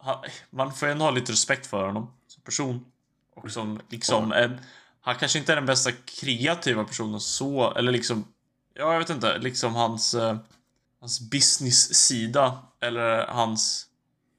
[0.00, 0.16] Han,
[0.50, 2.84] man får ändå ha lite respekt för honom som person.
[3.36, 4.60] Och som liksom en...
[5.00, 8.24] Han kanske inte är den bästa kreativa personen så, eller liksom...
[8.74, 9.38] Ja, jag vet inte.
[9.38, 10.14] Liksom hans...
[10.14, 10.36] Eh,
[11.00, 12.58] hans business-sida.
[12.80, 13.86] Eller hans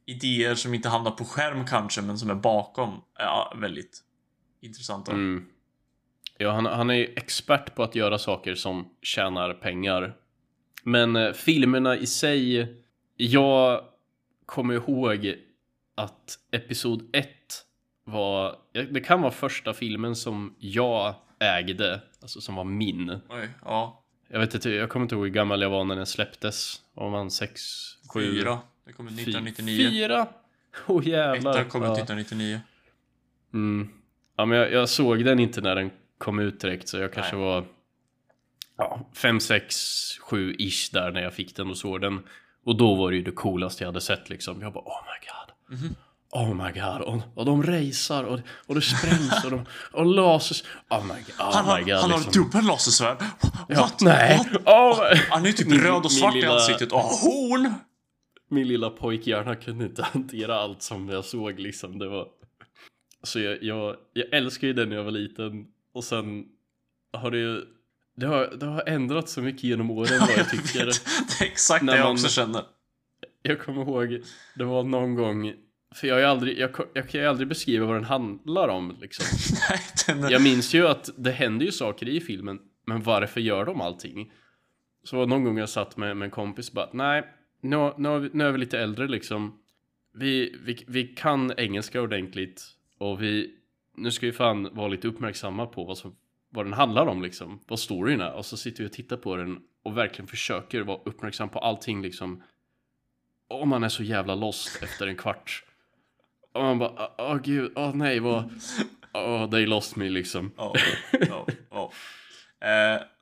[0.05, 3.01] idéer som inte hamnar på skärm kanske, men som är bakom.
[3.17, 4.01] Ja, väldigt
[4.61, 5.11] intressanta.
[5.11, 5.45] Mm.
[6.37, 10.15] Ja, han, han är ju expert på att göra saker som tjänar pengar.
[10.83, 12.67] Men eh, filmerna i sig,
[13.17, 13.83] jag
[14.45, 15.35] kommer ihåg
[15.95, 17.27] att Episod 1
[18.03, 18.55] var,
[18.91, 23.09] det kan vara första filmen som jag ägde, alltså som var min.
[23.29, 24.03] Oj, ja.
[24.27, 26.81] Jag vet inte, jag kommer inte ihåg hur gammal jag var när den släpptes.
[26.93, 27.61] Var man 6,
[28.13, 28.31] 7?
[28.31, 28.59] Fyra.
[28.85, 29.89] Det kom ut 1999.
[29.89, 30.27] Fyra?
[30.87, 31.51] Åh oh, jävlar.
[31.51, 31.93] Ettan kom Ja.
[31.93, 32.59] 1999.
[33.53, 33.89] Mm.
[34.37, 35.91] Ja, men jag, jag såg den inte när den
[36.23, 37.45] kom ut direkt, så jag kanske Nej.
[37.45, 37.65] var
[38.77, 39.75] ja, 5, 6,
[40.21, 42.19] 7 ish där när jag fick den och såg den.
[42.65, 44.61] Och då var det ju det coolaste jag hade sett liksom.
[44.61, 45.79] Jag bara oh my god.
[45.79, 45.95] Mhm.
[46.31, 47.01] Oh my god.
[47.01, 50.63] Och, och de racear och, och det sprängs och de och lasers.
[50.89, 51.47] Oh my god.
[51.47, 52.43] Oh Han, har, my god han har liksom.
[52.43, 53.17] dubbel lasersvärd.
[53.69, 54.01] Ja, What?
[54.01, 54.37] nej.
[54.37, 54.67] What?
[54.67, 55.17] Oh.
[55.29, 57.73] Han är ju typ Min- röd och svart i ansiktet och har horn.
[58.49, 61.99] Min lilla pojkhjärna kunde inte hantera allt som jag såg liksom.
[61.99, 62.27] Det var...
[63.23, 65.65] Så jag, jag, jag älskar ju den när jag var liten.
[65.93, 66.45] Och sen
[67.13, 67.61] har det ju...
[68.15, 70.85] Det har, det har ändrats så mycket genom åren vad jag tycker.
[70.85, 72.61] Det är exakt När det jag man- också känner.
[73.41, 74.21] Jag kommer ihåg,
[74.55, 75.53] det var någon gång...
[75.95, 79.25] För jag, ju aldrig, jag, jag kan ju aldrig beskriva vad den handlar om liksom.
[80.15, 80.31] Nej, är...
[80.31, 84.31] Jag minns ju att det händer ju saker i filmen, men varför gör de allting?
[85.03, 87.23] Så var någon gång jag satt med, med en kompis och bara, nej,
[87.61, 89.59] nu, nu, är vi, nu är vi lite äldre liksom.
[90.13, 92.63] Vi, vi, vi kan engelska ordentligt
[92.97, 93.51] och vi,
[93.95, 96.15] nu ska vi fan vara lite uppmärksamma på vad, som,
[96.49, 97.59] vad den handlar om liksom.
[97.67, 98.33] Vad storyn är.
[98.33, 102.01] Och så sitter vi och tittar på den och verkligen försöker vara uppmärksam på allting
[102.01, 102.43] liksom.
[103.47, 105.63] Och man är så jävla lost efter en kvart.
[106.53, 108.61] Och man bara, åh gud, åh nej, vad...
[109.13, 110.51] Åh, they lost me liksom.
[110.57, 110.73] Ja,
[111.11, 111.91] ja, ja.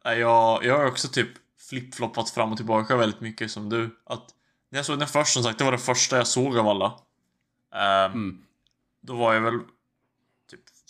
[0.03, 1.29] Eh, jag, jag har också typ
[1.69, 3.99] flipfloppat fram och tillbaka väldigt mycket som du.
[4.03, 4.29] Att
[4.69, 6.85] när jag såg den först, som sagt, det var det första jag såg av alla.
[7.75, 8.43] Eh, Mm.
[9.01, 9.59] Då var jag väl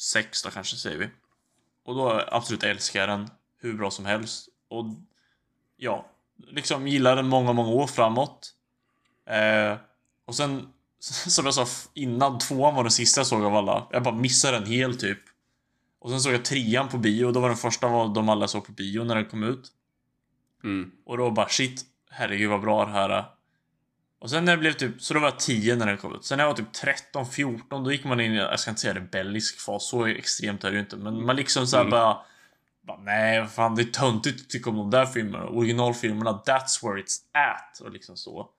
[0.02, 1.10] sex då kanske, säger vi.
[1.86, 4.50] Och då absolut älskar jag den hur bra som helst.
[4.70, 4.86] Och
[5.78, 6.06] ja,
[6.48, 8.54] liksom gillar den många, många år framåt.
[9.26, 9.78] Eh,
[10.26, 10.68] och sen,
[11.00, 13.88] som jag sa innan, tvåan var den sista jag såg av alla.
[13.92, 15.20] Jag bara missade den helt typ.
[16.00, 18.48] Och sen såg jag trean på bio och då var den första av de alla
[18.48, 19.72] såg på bio när den kom ut.
[20.64, 20.92] Mm.
[21.06, 23.26] Och då bara shit, herregud vad bra det här är.
[24.22, 26.26] Och sen när det blev typ, så då var jag 10 när den kom ut.
[26.26, 28.82] Sen när jag var typ 13, 14, då gick man in i, jag ska inte
[28.82, 30.98] säga rebellisk fas, så extremt är det ju inte.
[30.98, 31.92] Men man liksom såhär Mm.
[31.92, 32.18] bara,
[32.82, 35.46] bara, nej vad fan det är töntigt att tycka om de där filmerna.
[35.46, 37.80] Originalfilmerna, that's where it's at.
[37.82, 38.50] Och liksom så.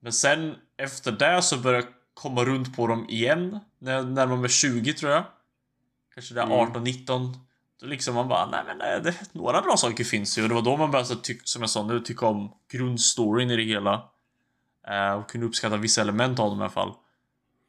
[0.00, 3.58] Men sen efter det så började jag komma runt på dem igen.
[3.78, 5.24] När jag närmade mig 20 tror jag.
[6.14, 6.54] Kanske där Mm.
[6.58, 7.36] 18, 19.
[7.80, 10.42] Då liksom man bara, nej men nej, det, några bra saker finns ju.
[10.42, 13.56] Och det var då man började, tycka, som jag sa nu, tycka om grundstoryn i
[13.56, 14.02] det hela.
[14.90, 16.94] Eh, och kunde uppskatta vissa element av dem i alla fall.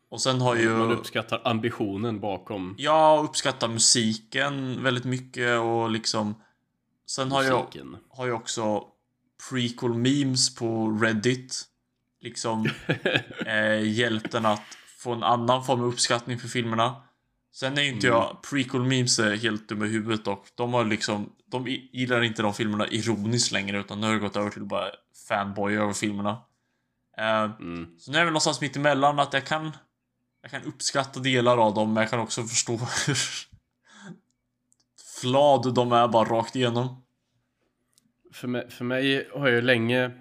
[0.09, 0.69] Och sen har ju...
[0.69, 6.35] Man uppskattar ambitionen bakom Jag uppskattar musiken väldigt mycket och liksom...
[7.07, 7.97] Sen har jag, musiken.
[8.09, 8.83] har jag också
[9.49, 11.63] prequel memes på Reddit.
[12.21, 12.69] Liksom
[13.45, 16.95] eh, hjälpt den att få en annan form av uppskattning för filmerna.
[17.53, 18.19] Sen är ju inte Mm.
[18.19, 22.41] jag, prequel memes är helt dumma i huvudet och de har liksom, de gillar inte
[22.41, 24.85] de filmerna ironiskt längre utan nu har det gått över till bara
[25.27, 26.37] fanboy över filmerna.
[27.19, 27.95] Eh, Mm.
[27.99, 29.71] så nu är jag väl någonstans mitt emellan att jag kan
[30.41, 32.71] Jag kan uppskatta delar av dem men jag kan också förstå
[33.07, 33.17] hur
[35.21, 37.03] flad de är bara rakt igenom.
[38.33, 40.11] För, mig, för mig har jag ju länge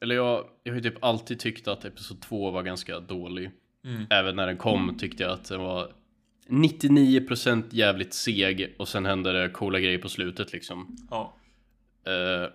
[0.00, 3.50] Eller jag, jag har ju typ alltid tyckt att Episod 2 var ganska dålig
[3.84, 4.06] Mm.
[4.10, 5.92] Även när den kom tyckte jag att den var
[6.48, 11.36] 99% jävligt seg och sen hände det coola grejer på slutet liksom Ja.
[12.06, 12.50] Eh,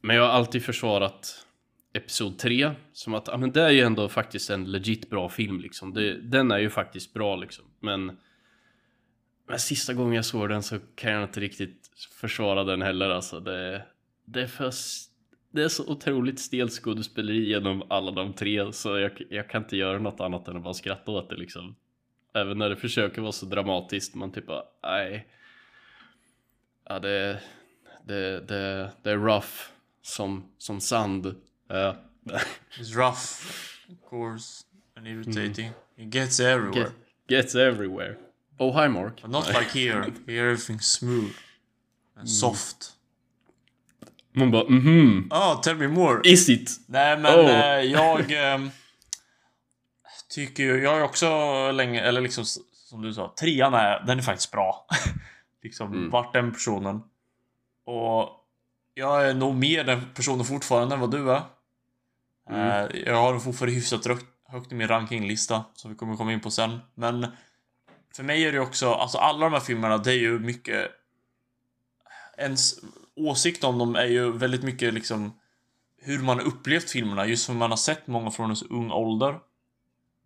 [0.00, 1.45] Men jag har alltid försvarat
[1.96, 5.60] Episod 3 Som att, ja men det är ju ändå faktiskt en legit bra film
[5.60, 5.94] liksom.
[5.94, 7.64] Det, Den är ju faktiskt bra liksom.
[7.80, 8.18] Men
[9.48, 13.40] Men sista gången jag såg den så kan jag inte riktigt försvara den heller alltså.
[13.40, 13.82] Det,
[14.24, 14.70] det är för
[15.50, 19.76] Det är så otroligt stelt skådespeleri genom alla de tre Så jag, jag kan inte
[19.76, 21.76] göra något annat än att bara skratta åt det liksom.
[22.34, 25.28] Även när det försöker vara så dramatiskt Man typ bara, nej.
[26.88, 27.40] Ja det
[28.06, 29.70] det, det, det är rough
[30.02, 31.34] som, som sand.
[31.68, 31.96] Ja.
[32.78, 33.42] It's rough,
[33.90, 34.64] of course,
[34.96, 35.72] and irritating.
[35.96, 36.92] It gets everywhere.
[37.28, 38.16] Get, gets everywhere.
[38.58, 39.22] Oh hi Mark.
[39.22, 40.12] But not like here.
[40.26, 41.34] Here everything's smooth.
[42.18, 42.26] Mm.
[42.26, 42.92] Soft.
[44.32, 45.28] Man bara mhm.
[45.30, 46.20] Oh, tell me more.
[46.24, 46.70] Is it?
[46.86, 47.50] Nej men oh.
[47.50, 48.32] eh, jag...
[48.32, 48.68] Eh,
[50.36, 51.28] tycker ju, jag ju också
[51.70, 54.86] länge, eller liksom som du sa, trean är, den är faktiskt bra.
[55.62, 56.10] liksom, mm.
[56.10, 57.02] vart den personen.
[57.84, 58.28] Och
[58.94, 61.42] jag är nog mer den personen fortfarande än vad du är.
[62.50, 62.60] Mm.
[62.60, 66.32] Eh, jag har den fortfarande hyfsat högt, högt i min rankinglista, som vi kommer komma
[66.32, 66.78] in på sen.
[66.94, 67.26] Men
[68.16, 70.90] för mig är det också, alltså alla de här filmerna, det är ju mycket...
[72.38, 72.74] Ens
[73.16, 75.32] åsikt om dem är ju väldigt mycket liksom
[75.98, 78.90] hur man har upplevt filmerna, just för man har sett många från en så ung
[78.90, 79.38] ålder.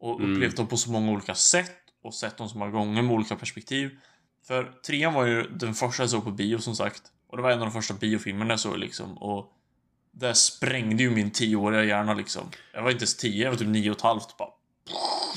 [0.00, 0.32] Och mm.
[0.32, 3.36] upplevt dem på så många olika sätt och sett dem så många gånger med olika
[3.36, 3.98] perspektiv.
[4.46, 7.02] För trean var ju den första jag såg på bio som sagt.
[7.28, 9.18] Och det var en av de första biofilmerna jag såg liksom.
[9.18, 9.52] Och
[10.12, 12.50] det sprängde ju min tioåriga hjärna liksom.
[12.74, 14.36] Jag var inte ens tio, jag var typ nio och ett halvt.
[14.36, 14.48] Bara,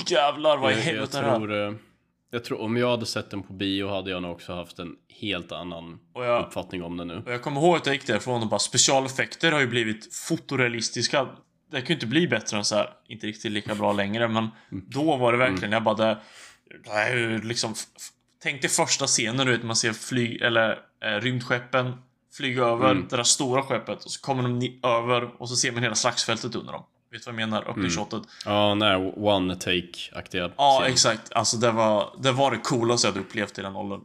[0.06, 1.68] jävlar vad i helvete är det här?
[1.68, 1.74] Eh,
[2.30, 4.96] jag tror om jag hade sett den på bio hade jag nog också haft en
[5.20, 7.22] helt annan jag, uppfattning om den nu.
[7.26, 11.28] Och jag kommer ihåg att jag gick därifrån och bara specialeffekter har ju blivit fotorealistiska.
[11.70, 12.90] Det kan ju inte bli bättre än så här.
[13.08, 14.84] Inte riktigt lika bra längre men mm.
[14.88, 15.72] då var det verkligen, mm.
[15.72, 16.20] jag bara det,
[16.84, 17.74] det liksom
[18.42, 21.92] Tänk dig första scenen du vet man ser flyg eller eh, rymdskeppen
[22.36, 23.06] flyga över mm.
[23.10, 26.54] det där stora skeppet och så kommer de över och så ser man hela slagsfältet
[26.54, 26.84] under dem.
[27.12, 27.70] Vet du vad jag menar?
[27.70, 28.22] Öppningsshotet.
[28.46, 28.54] Mm.
[28.54, 30.52] Ja, nej, one take-aktiga.
[30.56, 30.92] Ja, scen.
[30.92, 31.32] exakt.
[31.32, 34.00] Alltså det var, det var det coolaste jag hade upplevt i den åldern.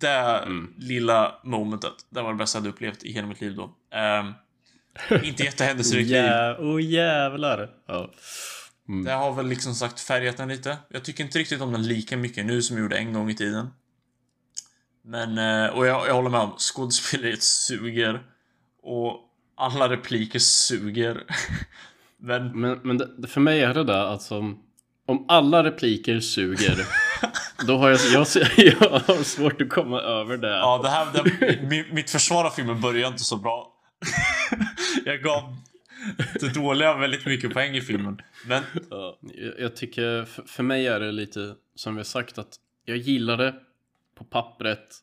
[0.00, 0.74] Det mm.
[0.76, 3.62] lilla momentet, det var det bästa jag hade upplevt i hela mitt liv då.
[3.62, 4.34] Um,
[5.24, 6.24] inte jättehändelserikt liv.
[6.58, 7.70] Åh oh, jävlar.
[7.86, 8.10] Ja.
[8.88, 9.04] Mm.
[9.04, 10.76] Det har väl liksom sagt färgat den lite.
[10.88, 13.34] Jag tycker inte riktigt om den lika mycket nu som jag gjorde en gång i
[13.34, 13.68] tiden.
[15.08, 18.20] Men, eh, och jag, jag håller med om, skådespeleriet suger.
[18.82, 19.20] Och
[19.56, 21.24] alla repliker suger.
[22.18, 22.60] men...
[22.60, 24.54] Men, men det, för mig är det där alltså,
[25.06, 26.86] om alla repliker suger,
[27.66, 30.56] då har jag, jag, jag har svårt att komma över det.
[30.56, 31.06] Ja, det här,
[31.70, 33.74] det, mitt försvar av filmen börjar inte så bra.
[35.04, 35.56] jag gav
[36.40, 38.20] det dåliga väldigt mycket poäng i filmen.
[38.46, 38.62] Men...
[38.90, 39.18] Ja,
[39.58, 43.36] jag tycker, för, för mig är det lite som vi har sagt att jag gillar
[43.36, 43.54] det
[44.18, 44.96] på pappret.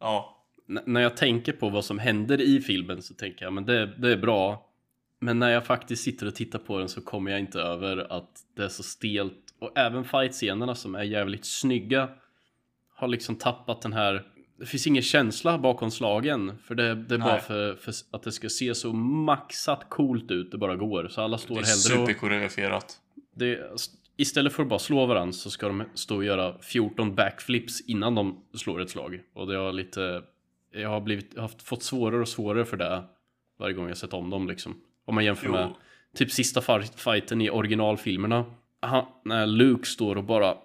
[0.00, 0.46] Ja.
[0.68, 3.86] N när jag tänker på vad som händer i filmen så tänker jag men det,
[3.86, 4.66] det är bra.
[5.18, 8.30] Men när jag faktiskt sitter och tittar på den så kommer jag inte över att
[8.56, 9.54] det är så stelt.
[9.58, 12.08] Och även fight-scenerna som är jävligt snygga
[12.94, 14.26] har liksom tappat den här
[14.60, 16.58] det finns ingen känsla bakom slagen.
[16.64, 17.28] För det, det är Nej.
[17.28, 21.08] bara för, för, att det ska se så maxat coolt ut det bara går.
[21.08, 22.06] Så alla står hellre och...
[22.06, 23.00] Det är superkoreograferat.
[24.20, 28.14] Istället för att bara slå varandra så ska de stå och göra 14 backflips innan
[28.14, 29.20] de slår ett slag.
[29.34, 30.22] Och det har lite...
[30.72, 33.02] Jag har blivit, haft, fått svårare och svårare för det
[33.58, 34.80] varje gång jag sett om dem liksom.
[35.04, 35.52] Om man jämför jo.
[35.52, 35.74] med
[36.14, 36.60] typ sista
[36.96, 38.44] fighten i originalfilmerna.
[38.80, 40.56] Han, när Luke står och bara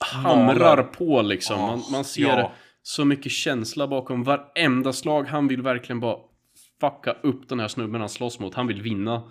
[0.00, 1.60] hamrar på liksom.
[1.60, 2.52] Man, man ser ja
[2.82, 5.24] så mycket känsla bakom varenda slag.
[5.24, 6.18] Han vill verkligen bara
[6.80, 8.54] fucka upp den här snubben han slåss mot.
[8.54, 9.22] Han vill vinna.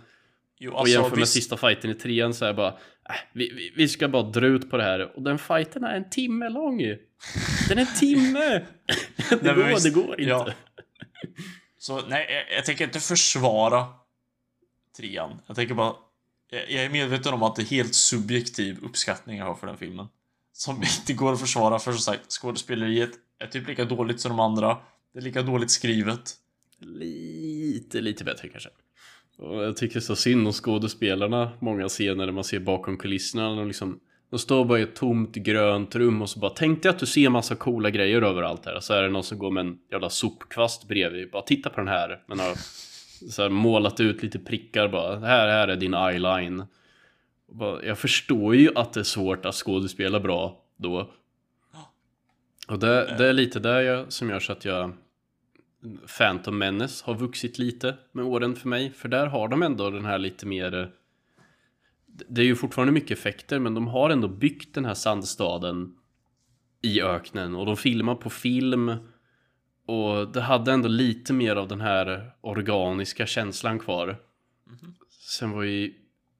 [0.63, 1.33] Jo, alltså, och jämför med visst...
[1.33, 4.69] sista fighten i trean så är bara äh, vi, vi, vi, ska bara dra ut
[4.69, 5.17] på det här.
[5.17, 6.77] Och den fighten är en timme lång
[7.69, 8.49] Den är en timme!
[9.29, 10.23] det, nej, går, visst, det går inte.
[10.23, 10.53] Ja.
[11.77, 13.85] Så nej, jag, jag tänker inte försvara
[14.97, 15.41] trean.
[15.47, 15.93] Jag tänker bara
[16.51, 20.07] jag är medveten om att det är helt subjektiv uppskattning jag har för den filmen.
[20.53, 24.39] Som inte går att försvara för som sagt, skådespeleriet är typ lika dåligt som de
[24.39, 24.77] andra.
[25.13, 26.33] Det är lika dåligt skrivet.
[26.79, 28.69] Lite, lite bättre kanske.
[29.37, 31.51] Och jag tycker så synd om skådespelarna.
[31.59, 33.55] Många scener där man ser bakom kulisserna.
[33.55, 36.89] De, liksom, de står bara i ett tomt grönt rum och så bara Tänk dig
[36.89, 38.79] att du ser massa coola grejer överallt här.
[38.79, 41.31] Så är det någon som går med en jävla sopkvast bredvid.
[41.31, 42.23] Bara titta på den här.
[42.27, 42.55] Men har
[43.29, 45.19] så här, målat ut lite prickar bara.
[45.19, 46.65] Här, här är din eyeline.
[47.51, 51.11] Bara, jag förstår ju att det är svårt att skådespela bra då.
[52.67, 54.93] Och det, det är lite där jag, som gör så att jag
[56.17, 58.91] Phantom Menace har vuxit lite med åren för mig.
[58.91, 60.91] För där har de ändå den här lite mer...
[62.29, 65.95] Det är ju fortfarande mycket effekter men de har ändå byggt den här sandstaden
[66.81, 68.95] i öknen och de filmar på film.
[69.85, 74.07] Och det hade ändå lite mer av den här organiska känslan kvar.
[74.07, 74.93] Mm.
[75.09, 75.93] Sen var ju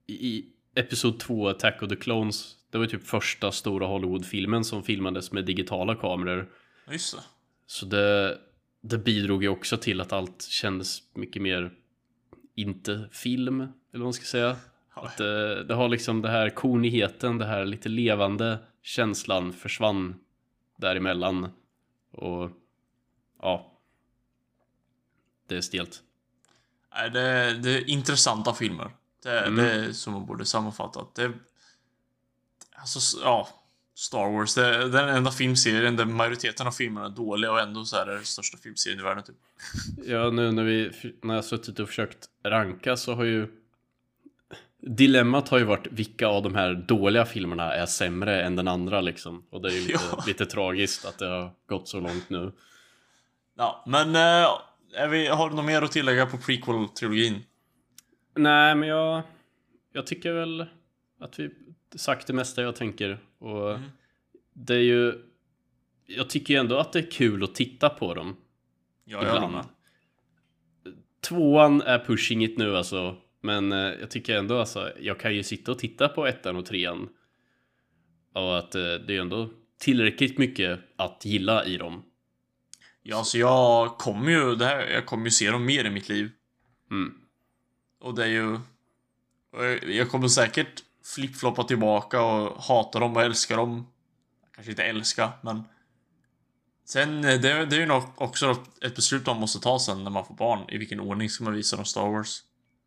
[0.08, 4.84] i, i Episod 2 Attack of the Clones det var typ första stora Hollywoodfilmen som
[4.84, 6.50] filmades med digitala kameror.
[6.92, 7.24] Just det.
[7.66, 8.38] Så det,
[8.82, 11.72] det bidrog ju också till att allt kändes mycket mer
[12.56, 14.58] inte film, eller vad man ska säga.
[14.94, 20.16] Att det, det har liksom det här konigheten, det här lite levande känslan försvann
[20.78, 21.50] däremellan.
[22.12, 22.52] Och
[23.42, 23.72] ja,
[25.48, 26.04] det är stelt.
[26.94, 28.92] Nej, det, det är intressanta filmer.
[29.24, 29.56] Det, mm.
[29.56, 31.06] det är som man borde sammanfatta.
[31.16, 31.32] Det,
[32.82, 33.48] Alltså, ja.
[33.96, 34.56] Star Wars.
[34.56, 38.06] Det är den enda filmserien där majoriteten av filmerna är dåliga och ändå så är
[38.06, 39.36] det den största filmserien i världen typ.
[40.06, 40.92] Ja, nu när vi,
[41.24, 43.48] när jag suttit och försökt ranka så har ju
[44.88, 49.02] Dilemmat har ju varit vilka av de här dåliga filmerna är sämre än den andra
[49.02, 49.46] liksom.
[49.50, 50.24] Och det är ju lite, Ja.
[50.28, 52.52] lite tragiskt att det har gått så långt nu.
[53.58, 57.40] Ja, men äh, vi, har du något mer att tillägga på prequel-trilogin?
[58.36, 59.22] Nej, men jag,
[59.94, 60.66] jag tycker väl
[61.20, 61.50] att vi
[61.96, 63.20] sagt det mesta jag tänker.
[63.40, 63.90] Och Mm.
[64.54, 65.14] det är ju...
[66.06, 68.36] Jag tycker ju ändå att det är kul att titta på dem.
[69.06, 69.54] Ja, jag håller ibland.
[69.54, 69.66] med.
[71.22, 73.16] Tvåan är pushing it nu alltså.
[73.42, 76.66] Men eh, jag tycker ändå alltså, jag kan ju sitta och titta på ettan och
[76.66, 77.10] trean.
[78.34, 82.04] Och att eh, det är ändå tillräckligt mycket att gilla i dem.
[83.04, 86.10] Ja, alltså jag kommer ju, det här, jag kommer ju se dem mer i mitt
[86.10, 86.30] liv.
[86.92, 87.14] Mm.
[88.00, 88.60] Och det är ju...
[89.94, 90.84] Jag kommer säkert
[91.16, 93.88] flipfloppa tillbaka och hata dem och älska dem.
[94.56, 95.64] Kanske inte älska, men...
[96.86, 100.12] Sen, eh, det, det är ju nog också ett beslut man måste ta sen när
[100.12, 100.66] man får barn.
[100.70, 102.40] I vilken ordning ska man visa dem Star Wars?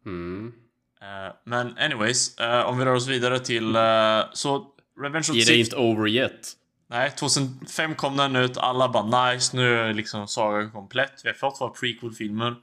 [0.06, 0.52] Mm.
[1.00, 3.76] Eh, men anyways, eh, om vi rör oss vidare till...
[3.76, 4.66] eh, så,
[5.00, 5.58] Revenge of the Sith...
[5.60, 6.52] inte over yet?
[6.86, 8.56] Nej, 2005 kom den ut.
[8.56, 11.20] Alla bara nice, nu är liksom sagan komplett.
[11.24, 12.56] Vi har fått våra prequel-filmer.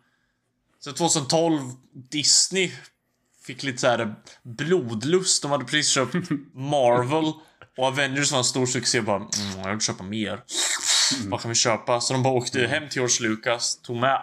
[0.80, 1.60] Så 2012,
[1.94, 2.72] Disney
[3.44, 5.42] fick lite så här blodlust.
[5.42, 6.16] De hade precis köpt
[6.54, 7.34] Marvel
[7.78, 9.02] och Avengers var en stor succé.
[9.02, 9.30] Bara, mm,
[9.64, 10.44] jag vill köpa mer.
[11.28, 12.02] Vad kan vi köpa?
[12.02, 14.22] Så de bara åkte hem till George Lucas, tog med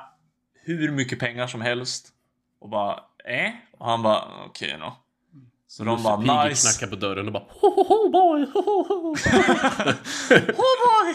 [0.65, 2.09] hur mycket pengar som helst
[2.61, 2.93] och bara,
[3.25, 3.51] eh?
[3.79, 4.97] Och han bara, okej då.
[5.69, 6.69] Så de Musse Pigg bara, nice.
[6.69, 9.15] knackar på dörren och bara ho, ho, ho, boy, ho, ho, ho.
[10.57, 11.15] Boy!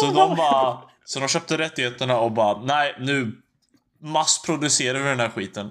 [0.00, 0.78] Så de bara...
[1.04, 3.42] Så de köpte rättigheterna och bara, nej nu
[3.98, 5.70] massproducerar vi den här skiten.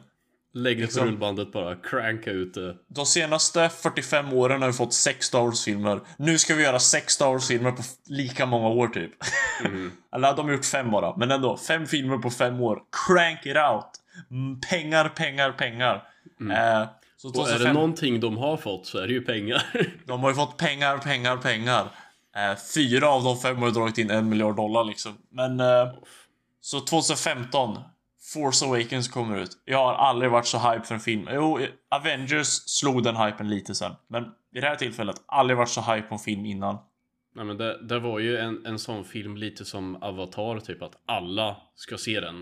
[0.55, 1.05] Lägg det på Liksom.
[1.05, 2.75] rullbandet bara, cranka ut det.
[2.87, 5.99] De senaste 45 åren har vi fått sex Star Wars-filmer.
[6.17, 9.11] Nu ska vi göra sex Star Wars-filmer på lika många år typ.
[10.15, 11.57] Eller de har gjort fem bara, men ändå.
[11.57, 12.79] Fem filmer på fem år.
[13.07, 13.85] Crank it out!
[14.31, 15.95] Mm, Pengar, pengar, pengar.
[16.51, 16.87] Eh,
[17.17, 19.63] så Och är det 2005 någonting de har fått så är det ju pengar.
[20.05, 21.81] De har ju fått pengar, pengar, pengar.
[22.35, 25.17] Eh, fyra av de fem har ju dragit in en miljard dollar liksom.
[25.31, 25.59] Men...
[25.59, 25.87] Eh,
[26.61, 27.77] så 2015,
[28.33, 29.51] Force Awakens kommer ut.
[29.65, 31.29] Jag har aldrig varit så hype för en film.
[31.31, 31.59] Jo,
[31.89, 33.91] Avengers slog den hypen lite sen.
[34.07, 36.77] Men vid det här tillfället, aldrig varit så hype på en film innan.
[37.35, 41.01] Nej men det, det var ju en, en sån film lite som Avatar, typ att
[41.05, 42.35] alla ska se den.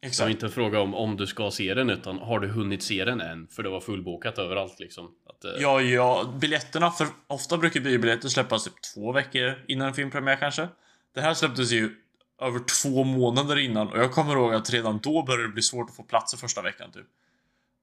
[0.00, 0.30] Det var Exakt.
[0.30, 3.20] inte en fråga om om du ska se den utan har du hunnit se den
[3.20, 3.46] än?
[3.46, 5.10] För det var fullbokat överallt liksom.
[5.26, 9.94] Att, eh, Ja, ja, biljetterna, för ofta brukar biobiljetter släppas typ två veckor innan en
[9.94, 10.68] filmpremiär kanske.
[11.14, 11.94] Det här släpptes ju
[12.40, 15.90] över två månader innan och jag kommer ihåg att redan då började det bli svårt
[15.90, 17.06] att få platser första veckan typ.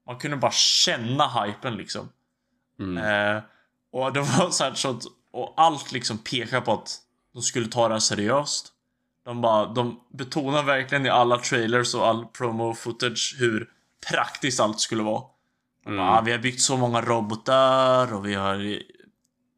[0.07, 2.09] Man kunde bara känna hypen liksom.
[2.79, 2.97] mm.
[2.97, 3.43] Eh,
[3.91, 6.97] och det var så här så att, och allt liksom pekar på att
[7.33, 8.71] de skulle ta det här seriöst.
[9.25, 13.69] De bara, de betonar verkligen i alla trailers och all promo footage hur
[14.09, 15.23] praktiskt allt skulle vara.
[15.85, 15.97] Mm.
[15.97, 18.79] bara, ah, vi har byggt så många robotar och vi har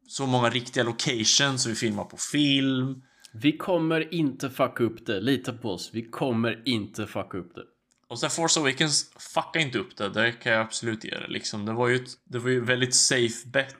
[0.08, 3.02] så många riktiga locations och vi filmar på film.
[3.32, 5.90] Vi kommer inte fucka upp det, lita på oss.
[5.92, 7.62] Vi kommer inte fucka upp det.
[8.08, 11.28] Och sen Force Awakens fucka inte upp det, det kan jag absolut ge det.
[11.28, 13.76] Liksom, det var ju ett det var ju väldigt safe bet.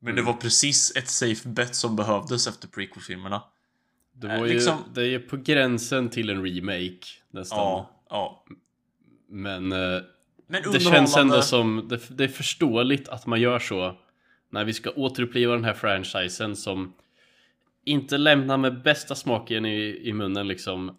[0.00, 3.42] Men det var precis ett safe bet som behövdes efter prequel-filmerna.
[4.14, 7.58] Det Eh, var ju, liksom- det är ju på gränsen till en remake nästan.
[7.58, 8.44] Ja, ja.
[9.28, 10.00] Men eh,
[10.46, 13.96] Men det känns ändå som, det, det är förståeligt att man gör så.
[14.50, 16.92] När vi ska återuppliva den här franchisen som
[17.84, 20.98] inte lämnar med bästa smaken i, i munnen liksom.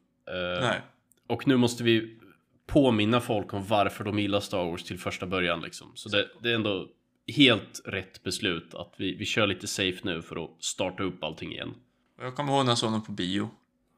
[0.62, 0.82] Nej.
[1.28, 2.20] Och nu måste vi
[2.68, 5.92] påminna folk om varför de gillar Star Wars till första början liksom.
[5.96, 6.88] Så det, det är ändå
[7.36, 11.52] helt rätt beslut att vi, vi kör lite safe nu för att starta upp allting
[11.52, 11.73] igen.
[12.21, 13.50] Jag kommer ihåg när jag såg den på bio.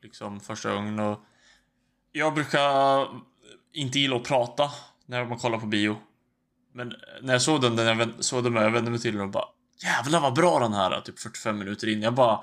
[0.03, 1.19] Liksom första gången och...
[2.11, 3.07] Jag brukar
[3.73, 4.69] inte gilla att prata
[5.05, 5.97] när man kollar på bio.
[6.73, 9.29] Men när jag såg den, när jag såg den, jag vände mig till den och
[9.29, 9.45] bara
[9.83, 12.01] Jävlar vad bra den här är, typ 45 minuter in.
[12.01, 12.39] Jag bara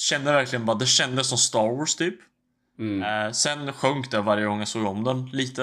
[0.00, 2.14] kände verkligen bara, det kändes som Star Wars typ.
[2.78, 3.26] Mm.
[3.26, 5.62] Eh, sen sjönk det varje gång jag såg om den lite.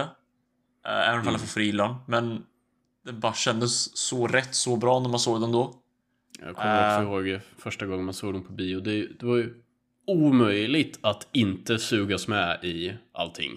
[0.87, 1.95] Eh, även om jag får frilan.
[2.07, 2.43] Men
[3.05, 5.73] det bara kändes så rätt, så bra när man såg den då.
[6.39, 7.29] Jag kommer också Eh.
[7.33, 8.79] ihåg första gången man såg dem på bio.
[8.79, 9.53] Det, det var ju
[10.07, 13.51] omöjligt att inte sugas med i allting.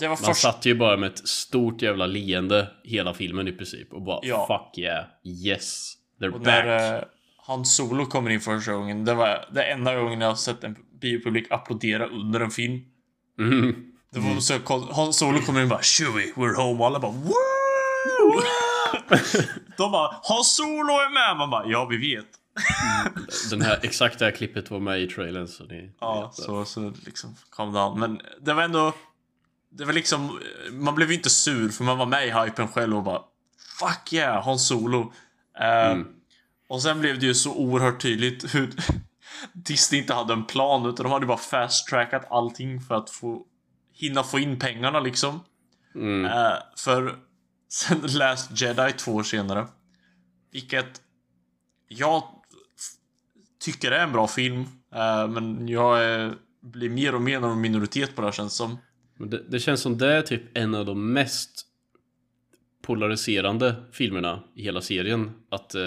[0.00, 0.34] Man första...
[0.34, 4.46] satt ju bara med ett stort jävla leende hela filmen i princip och bara Ja.
[4.46, 6.64] fuck yeah, yes, they're Och back.
[6.64, 7.04] när
[7.48, 10.64] eh, Han Solo kommer in första gången, det var det enda gången jag har sett
[10.64, 12.80] en biopublik applådera under en film.
[13.38, 13.74] Mm.
[14.12, 16.80] Det var så kon- Han Solo kommer in och bara Chewie, we're home.
[16.80, 17.32] Och alla bara Woo!
[19.76, 21.36] De bara Han Solo är med!
[21.38, 22.26] Man bara ja vi vet.
[23.50, 27.72] Den här exakta klippet var med i trailern så ni Ja, så, så liksom calm
[27.72, 28.00] down.
[28.00, 28.92] Men det var ändå...
[29.70, 30.40] Det var liksom...
[30.72, 33.22] Man blev ju inte sur för man var med i hypen själv och bara
[33.80, 35.12] Fuck yeah, Hans Solo.
[35.60, 36.06] Eh, Mm.
[36.68, 38.70] Och sen blev det ju så oerhört tydligt hur
[39.52, 43.46] Disney inte hade en plan utan de hade bara fast trackat allting för att få
[43.92, 45.40] hinna få in pengarna liksom.
[45.94, 46.24] Mm.
[46.24, 47.16] Eh, för
[47.68, 49.66] sen Last Jedi två år senare.
[50.52, 51.00] Vilket
[51.88, 52.22] jag
[53.60, 54.60] tycker är en bra film.
[54.94, 58.78] eh, men jag är, blir mer och mer en minoritet på det här känns som.
[59.18, 61.66] Men Det, det känns som det är typ en av de mest
[62.82, 65.32] polariserande filmerna i hela serien.
[65.50, 65.82] Att eh,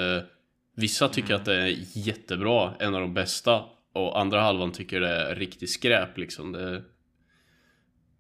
[0.78, 3.64] vissa tycker att det är jättebra, en av de bästa.
[3.94, 6.52] Och andra halvan tycker det är riktigt skräp liksom.
[6.52, 6.84] Det,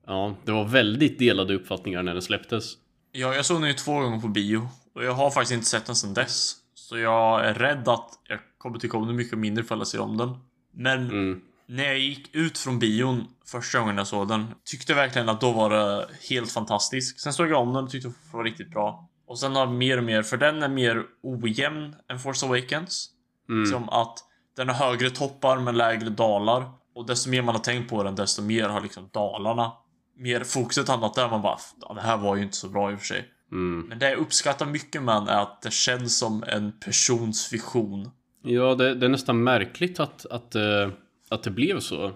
[0.07, 2.73] ja, det var väldigt delade uppfattningar när den släpptes.
[3.11, 4.69] Ja, jag såg den ju två gånger på bio.
[4.95, 6.55] Och jag har faktiskt inte sett den sedan dess.
[6.73, 9.99] Så jag är rädd att jag kommer tycka om den mycket mindre ifall jag ser
[9.99, 10.29] om den.
[10.73, 11.41] Men Mm.
[11.67, 15.41] när jag gick ut från bion första gången jag såg den tyckte jag verkligen att
[15.41, 17.19] då var det helt fantastisk.
[17.19, 19.09] Sen såg jag om den och tyckte det var riktigt bra.
[19.27, 23.09] Och sen har mer och mer, för den är mer ojämn än Force Awakens.
[23.49, 23.65] Mm.
[23.65, 24.19] Som att
[24.55, 26.63] den har högre toppar men lägre dalar.
[26.95, 29.71] Och desto mer man har tänkt på den, desto mer har liksom dalarna
[30.17, 31.29] mer fokuset hamnat där.
[31.29, 33.25] Man bara, ja, det här var ju inte så bra i och för sig.
[33.51, 33.87] Mm.
[33.89, 38.11] Men det jag uppskattar mycket med den är att det känns som en persons vision.
[38.43, 40.89] Ja, det, det är nästan märkligt att, att, eh,
[41.29, 42.11] att det blev så.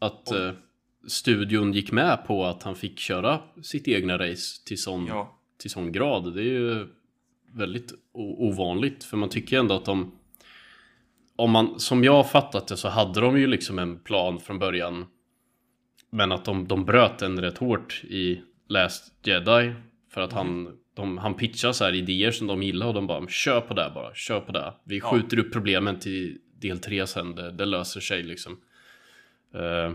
[0.00, 0.52] Att eh,
[1.08, 5.35] studion gick med på att han fick köra sitt egna race till sån, Ja.
[5.58, 6.34] Till sån grad.
[6.34, 6.86] Det är ju
[7.52, 9.04] väldigt ovanligt.
[9.04, 10.12] För man tycker ändå att de...
[11.36, 14.58] Om man, som jag har fattat det så hade de ju liksom en plan från
[14.58, 15.04] början.
[16.10, 19.72] Men att de, de bröt den rätt hårt i Last Jedi.
[20.10, 23.28] För att han, de, han pitchar så här idéer som de gillar och de bara
[23.28, 24.74] kör på det bara, kör på det.
[24.84, 25.04] Vi Ja.
[25.04, 28.60] skjuter upp problemen till del 3 sen, det, det löser sig liksom.
[29.54, 29.92] Eh,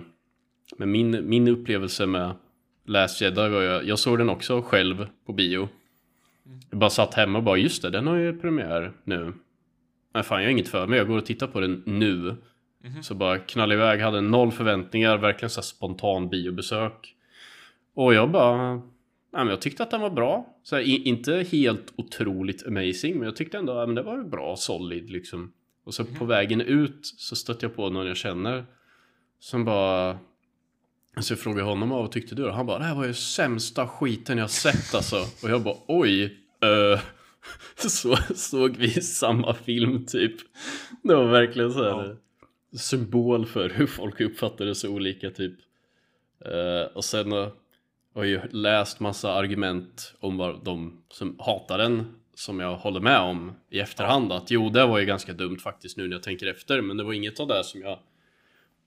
[0.78, 2.32] men min, min upplevelse med
[2.86, 5.70] Last Jedi var jag, jag såg den också själv på bio.
[6.70, 9.34] Jag bara satt hemma och bara just det, den har ju premiär nu.
[10.14, 12.36] Nej fan jag har inget för mig, jag går och tittar på den nu.
[13.02, 17.16] Så bara knall iväg, hade noll förväntningar, verkligen så här spontan biobesök.
[17.94, 18.76] Och jag bara...
[19.34, 20.60] Nej, men jag tyckte att den var bra.
[20.64, 25.10] Så här, inte helt otroligt amazing, men jag tyckte ändå att det var bra, solid
[25.10, 25.54] liksom.
[25.84, 28.66] Och så på vägen ut så stötte jag på någon jag känner.
[29.40, 30.18] Som bara...
[31.20, 32.52] Så jag frågade honom, "Ja, vad tyckte du då?
[32.52, 35.26] Han bara, det här var ju sämsta skiten jag sett alltså.
[35.44, 36.24] Och jag bara, oj.
[36.64, 37.00] eh,
[37.90, 40.36] så såg vi samma film typ.
[41.04, 42.18] Det var verkligen så här
[42.72, 42.78] Ja.
[42.80, 45.54] symbol för hur folk uppfattar det så olika typ.
[46.46, 47.38] Eh, och sen eh,
[48.16, 53.00] har jag ju läst massa argument om vad de som hatar den som jag håller
[53.00, 56.24] med om i efterhand att jo, det var ju ganska dumt faktiskt nu när jag
[56.24, 58.00] tänker efter, men det var inget av det som jag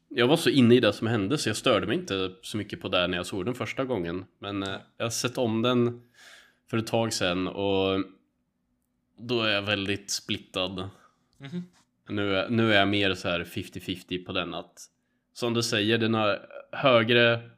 [0.08, 2.80] jag var så inne i det som hände så jag störde mig inte så mycket
[2.80, 4.24] på det när jag såg den första gången.
[4.38, 6.02] Men eh, jag har sett om den
[6.70, 8.04] för ett tag sedan och
[9.18, 10.88] då är jag väldigt splittad.
[11.38, 11.62] Mhm.
[12.08, 14.72] Nu, är, nu är jag mer så här 50-50 på den att
[15.32, 16.38] som du säger, den har
[16.72, 17.50] högre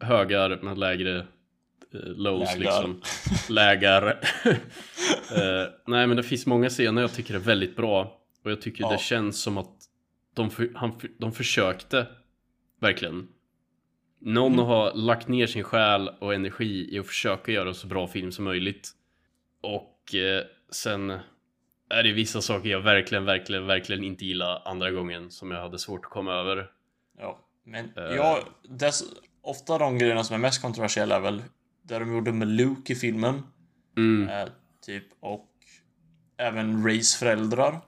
[0.00, 2.60] högar men lägre eh, lows Lägar.
[2.60, 3.00] liksom.
[3.54, 4.20] Lägar.
[5.36, 8.84] Eh, nej men det finns många scener jag tycker är väldigt bra och jag tycker
[8.84, 8.92] Ja.
[8.92, 9.72] det känns som att
[10.34, 12.06] de, för, han, de försökte
[12.80, 13.28] verkligen.
[14.20, 14.64] Någon Mm.
[14.66, 18.44] har lagt ner sin själ och energi i att försöka göra så bra film som
[18.44, 18.90] möjligt.
[19.62, 21.10] Och eh, sen
[21.90, 25.78] är det vissa saker jag verkligen, verkligen, verkligen inte gillar andra gången som jag hade
[25.78, 26.70] svårt att komma över.
[27.18, 28.02] Ja, men Eh.
[28.04, 28.38] jag...
[28.68, 29.02] Dess,
[29.42, 31.42] ofta de grejerna som är mest kontroversiella är väl
[31.82, 33.42] det de gjorde med Luke i filmen.
[33.96, 34.28] Mm.
[34.28, 34.48] Eh,
[34.86, 35.48] typ, och
[36.36, 37.80] även Rays föräldrar.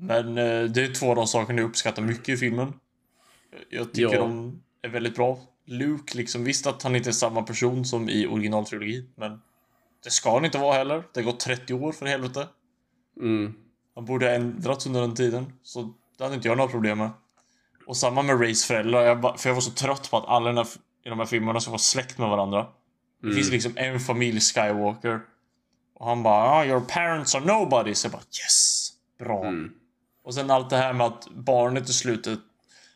[0.00, 2.72] Men eh, det är två av de sakerna jag uppskattar mycket i filmen.
[3.70, 4.20] Jag tycker Ja.
[4.20, 5.38] de är väldigt bra.
[5.66, 9.40] Luke, liksom, visst att han inte är samma person som i originaltrilogin, men
[10.04, 11.02] det ska han inte vara heller.
[11.14, 12.48] Det har gått 30 år för helvete.
[13.20, 13.54] Mm.
[13.94, 15.52] Han borde ha ändrats under den tiden.
[15.62, 17.10] Så det hade inte jag några problem med.
[17.86, 19.02] Och samma med Rays föräldrar.
[19.02, 20.66] Jag bara, för jag var så trött på att alla här,
[21.04, 22.66] i de här filmerna ska vara släkt med varandra.
[23.20, 23.36] Det Mm.
[23.36, 25.20] finns liksom en familj Skywalker.
[25.94, 27.94] Och han bara ah, “Your parents are nobody”.
[27.94, 29.44] Så jag bara “Yes!” Bra.
[29.46, 29.72] Mm.
[30.28, 32.38] Och sen allt det här med att barnet i slutet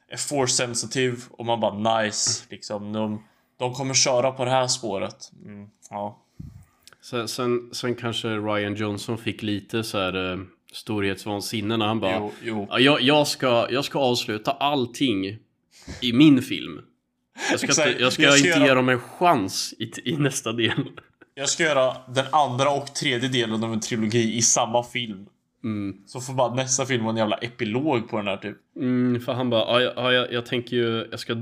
[0.08, 2.44] är force sensitive och man bara “Nice”.
[2.50, 3.24] Liksom, de,
[3.58, 5.32] de kommer köra på det här spåret.
[5.44, 6.18] Mm, ja.
[7.02, 10.38] Sen, sen, sen kanske Ryan Johnson fick lite så här eh,
[10.72, 12.66] storhetsvansinne när han bara Jo, jo.
[12.70, 15.26] Ja, jag, jag, ska, jag ska avsluta allting
[16.00, 16.80] i min film.
[17.50, 20.16] Jag ska inte, jag ska Jag ska inte göra- ge dem en chans i, i
[20.16, 20.90] nästa del.
[21.34, 25.26] Jag ska göra den andra och tredje delen av en trilogi i samma film.
[25.64, 25.96] Mm.
[26.06, 28.56] Så får bara nästa film vara en jävla epilog på den här typ.
[28.76, 31.36] Mm, för han bara, ja, ja, jag, jag tänker ju, jag ska...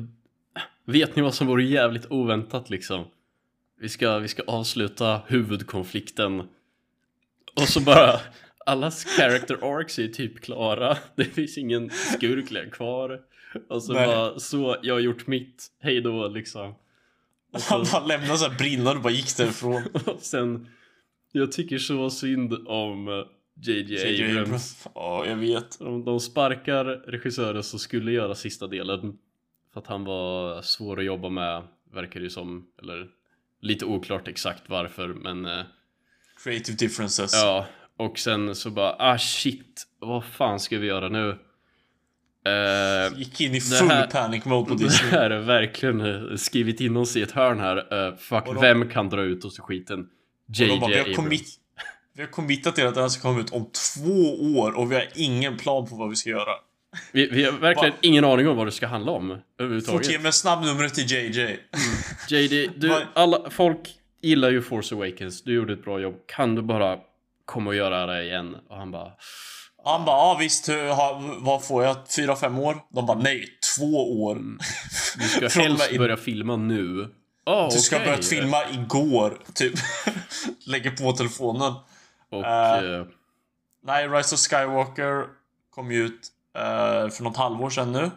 [0.84, 3.04] Vet ni vad som vore jävligt oväntat liksom?
[3.80, 6.40] Vi ska, vi ska avsluta huvudkonflikten.
[7.56, 8.20] Och så bara,
[8.66, 10.96] allas character arcs är typ klara.
[11.14, 13.20] Det finns ingen skurk kvar.
[13.68, 14.06] Och så Nej.
[14.06, 16.74] bara, så, jag har gjort mitt, hej då liksom.
[17.52, 19.82] Och Han så, bara lämnade såhär brinnande och bara gick därifrån.
[20.06, 20.68] och sen,
[21.32, 23.24] jag tycker så synd om
[23.62, 24.88] JJ Abrams.
[24.94, 25.78] Ja, jag vet.
[25.78, 29.18] De, de sparkar regissören som skulle göra sista delen
[29.72, 32.66] för att han var svår att jobba med, verkar det ju som.
[32.82, 33.06] Eller
[33.61, 35.62] lite oklart exakt varför, men eh,
[36.44, 37.32] Creative differences.
[37.34, 37.66] ja.
[37.96, 41.38] Och sen så bara, ah shit, vad fan ska vi göra nu?
[42.46, 45.11] Eh, Gick in i Det full här- panic mode på det Disney.
[45.11, 48.06] här är verkligen eh, skrivit in oss i ett hörn här.
[48.08, 50.08] Eh, fuck, de- vem kan dra ut oss i skiten?
[50.48, 51.16] JJ vi, har Abrams.
[51.16, 51.59] commit,
[52.20, 54.94] vi har committat till att den här ska komma ut om två år och vi
[54.94, 56.52] har ingen plan på vad vi ska göra.
[57.12, 57.98] Vi, vi har verkligen Va?
[58.00, 60.10] ingen aning om vad det ska handla om Fort överhuvudtaget.
[60.10, 61.58] ge mig snabbnumret till JJ.
[62.28, 63.78] JD, du, alla, folk
[64.22, 66.14] gillar ju Force Awakens, du gjorde ett bra jobb.
[66.26, 66.98] Kan du bara
[67.44, 68.56] komma och göra det igen?
[68.70, 69.10] Och han bara...
[69.84, 71.96] Han bara, ja visst, hur, ha, vad får jag?
[72.16, 72.76] Fyra, fem år?
[72.94, 73.44] De bara, nej,
[73.78, 74.38] två år.
[75.40, 77.08] Du ska helst börja filma nu.
[77.46, 79.74] Oh, Du ska ha börjat filma igår, typ.
[80.66, 81.72] Lägger på telefonen.
[82.30, 83.06] Och, eh,
[83.82, 85.26] Nej, Rise of Skywalker
[85.70, 88.10] kom ju ut eh, för något halvår sedan nu.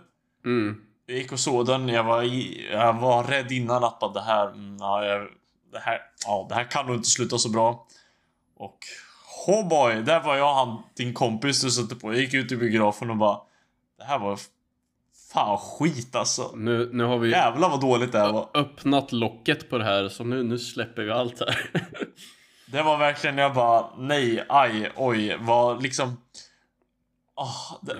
[0.45, 4.21] mm, Jag gick och såg den, jag var, i, jag var rädd innan att det
[4.21, 5.27] här, mm, ja, jag,
[5.71, 7.87] det här, ja, det här kan nog inte sluta så bra.
[8.57, 8.77] Och
[9.47, 12.13] oh boy, där var jag han, din kompis du satte på.
[12.13, 13.39] Jag gick ut i biografen och bara,
[13.97, 14.39] det här var
[15.33, 16.51] fan skit alltså.
[16.55, 18.49] nu, nu har vi Jävlar vad dåligt det här var.
[18.53, 21.69] öppnat locket på det här, så nu, nu släpper vi allt här.
[22.65, 26.17] Det var verkligen, jag bara, nej, aj, oj, vad liksom...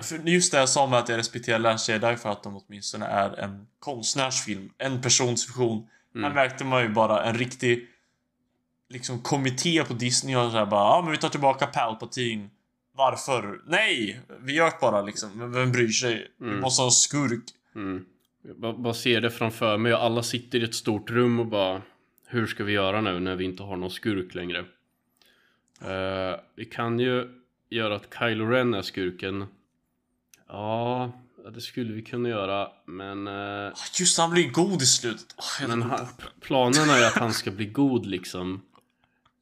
[0.02, 3.38] För just det jag sa med att jag respekterar Jedi för att de åtminstone är
[3.38, 5.88] en konstnärsfilm, en persons vision.
[6.14, 6.24] Mm.
[6.24, 7.88] Här märkte man ju bara en riktig
[8.88, 12.48] liksom kommitté på Disney och så här bara, ja ah, men vi tar tillbaka Palpatine.
[12.96, 13.60] Varför?
[13.66, 14.20] Nej!
[14.40, 16.30] Vi gör det bara liksom, men vem bryr sig?
[16.38, 16.60] Vi Mm.
[16.60, 17.44] måste ha en skurk.
[17.74, 18.04] Mm.
[18.60, 21.82] Jag bara ser det framför mig och alla sitter i ett stort rum och bara
[22.34, 24.58] Hur ska vi göra nu när vi inte har någon skurk längre?
[25.80, 27.28] Eh, vi kan ju
[27.70, 29.46] göra att Kylo Ren är skurken
[30.48, 31.12] Ja,
[31.54, 35.26] det skulle vi kunna göra men Ah, Just han blir god i slutet.
[35.60, 36.06] Jag Men han,
[36.40, 38.62] planen är ju att han ska bli god liksom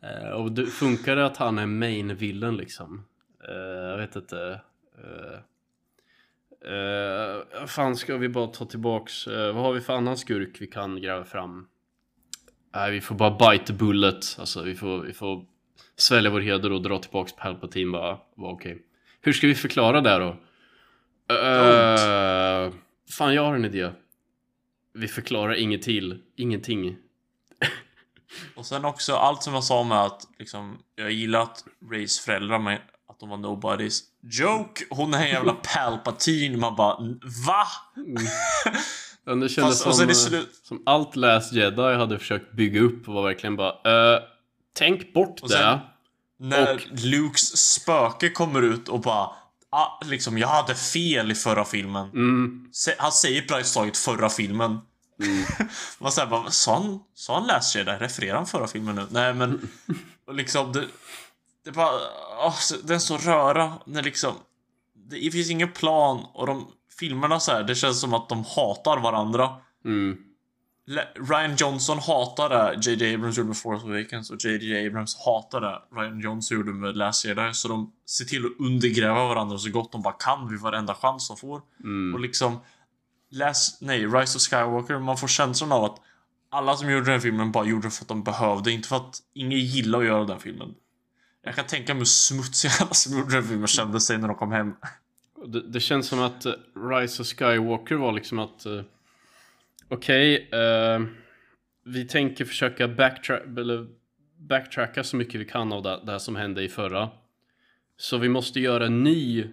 [0.02, 3.04] Eh, Och det, funkar det att han är main villain liksom?
[3.48, 4.60] Jag vet inte
[5.04, 5.38] uh,
[6.72, 10.66] uh, Fan ska vi bara ta tillbaks eh, Vad har vi för annan skurk vi
[10.66, 11.68] kan gräva fram?
[12.74, 15.44] Nej vi får bara bite the bullet Alltså vi får, vi får
[15.96, 18.82] Svälja vår heder och dra tillbaks Palpatine bara Var okej
[19.20, 20.36] Hur ska vi förklara det då?
[21.32, 22.72] Uh,
[23.10, 23.90] fan jag har en idé
[24.94, 26.96] vi förklarar ingenting, ingenting.
[28.56, 32.58] Och sen också allt som jag sa med att liksom, jag gillar att Rays föräldrar
[32.58, 34.02] med att de var nobodies.
[34.20, 34.84] Joke!
[34.90, 36.56] Hon är en jävla Palpatine.
[36.56, 36.96] Man bara,
[37.46, 37.66] va?
[39.24, 43.14] Det kändes Fast- som, eh, slut- som allt Last Jedi hade försökt bygga upp och
[43.14, 44.22] var verkligen bara uh,
[44.74, 45.54] Tänk bort Och det.
[45.54, 45.78] sen-
[46.38, 49.30] När Och- Lukes spöke kommer ut och bara,
[49.70, 52.08] ah, liksom, jag hade fel i förra filmen.
[52.10, 54.78] Mm, Han säger praktiskt taget förra filmen.
[55.98, 57.90] Man säger bara, sa han, sa han Last Jedi?
[57.92, 59.06] Refererar han förra filmen nu?
[59.10, 59.68] Nej men,
[60.26, 60.84] och liksom det...
[61.64, 64.34] Det är bara, så- det är så röra när liksom...
[65.10, 66.66] Det finns ingen plan och de
[67.02, 69.50] filmerna så här, det känns som att de hatar varandra.
[69.84, 70.16] mm,
[71.28, 73.14] Ryan Johnson hatade J.J.
[73.14, 74.86] Abrams gjorde med Force Awakens och J.J.
[74.86, 77.54] Abrams hatade Ryan Johnson gjorde med Last Jedi.
[77.54, 81.28] Så de ser till att undergräva varandra så gott de bara kan vid varenda chans
[81.28, 81.62] de får.
[81.84, 82.14] mm.
[82.14, 82.60] Och liksom...
[83.34, 85.96] Last, nej, Rise of Skywalker, man får känslan av att
[86.50, 89.18] alla som gjorde den filmen bara gjorde det för att de behövde, inte för att
[89.34, 90.74] ingen gillar att göra den filmen.
[91.42, 94.36] Jag kan tänka mig hur smutsiga alla som gjorde den filmen kände sig när de
[94.36, 94.74] kom hem.
[95.46, 96.52] Det, det känns som att eh,
[96.90, 98.82] Rise of Skywalker var liksom att uh,
[99.88, 101.06] Okej, uh,
[101.84, 103.86] vi tänker försöka backtra- eller
[104.36, 107.10] backtracka så mycket vi kan av det, det här som hände i förra.
[107.96, 109.46] Så vi måste göra en ny,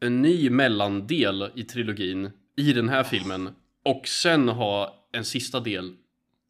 [0.00, 3.54] en ny mellandel i trilogin i den här filmen
[3.84, 5.94] och sen ha en sista del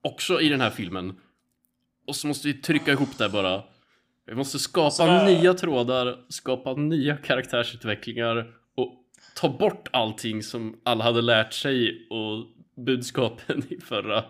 [0.03, 1.17] också i den här filmen.
[2.07, 3.63] Och så måste vi trycka ihop det bara.
[4.27, 8.47] Vi måste skapa Så- nya trådar, skapa nya karaktärsutvecklingar
[8.77, 8.93] och
[9.35, 12.47] ta bort allting som alla hade lärt sig och
[12.85, 14.24] budskapen i förra.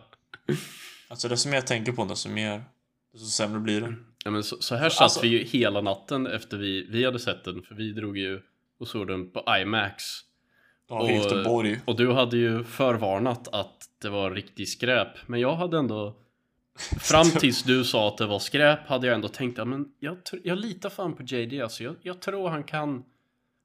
[1.08, 2.64] Alltså desto mer jag tänker på det, desto mer...
[3.12, 3.94] Desto sämre blir det.
[4.24, 7.18] Ja men så, så här satt alltså, vi ju hela natten efter vi, vi hade
[7.18, 8.40] sett den, för vi drog ju
[8.80, 10.04] och såg den på IMAX.
[10.88, 11.80] Ja, och, Göteborg.
[11.84, 16.16] Och du hade ju förvarnat att det var riktig skräp, men jag hade ändå
[17.00, 20.16] Fram tills du sa att det var skräp hade jag ändå tänkt att men jag,
[20.44, 21.84] jag litar fan på JD alltså.
[21.84, 23.04] Jag, jag tror han kan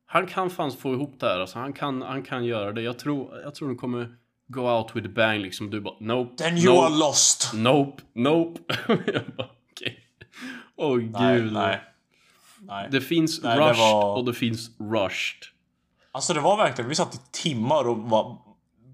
[0.05, 1.59] Han kan fan få ihop det här alltså.
[1.59, 2.82] Han kan, han kan göra det.
[2.82, 4.16] Jag tror, jag tror de kommer
[4.47, 5.70] Go out with a bang liksom.
[5.70, 6.43] Du bara nope.
[6.43, 7.51] Then you nope, are lost.
[7.53, 8.59] Nope, nope.
[8.88, 9.99] jag bara okej.
[10.76, 11.53] Åh nej, gud.
[11.53, 11.82] Nej,
[12.59, 12.88] nej.
[12.91, 14.18] Det finns nej, rushed det var...
[14.18, 15.43] och det finns rushed.
[16.12, 18.38] Alltså det var verkligen, vi satt i timmar och bara,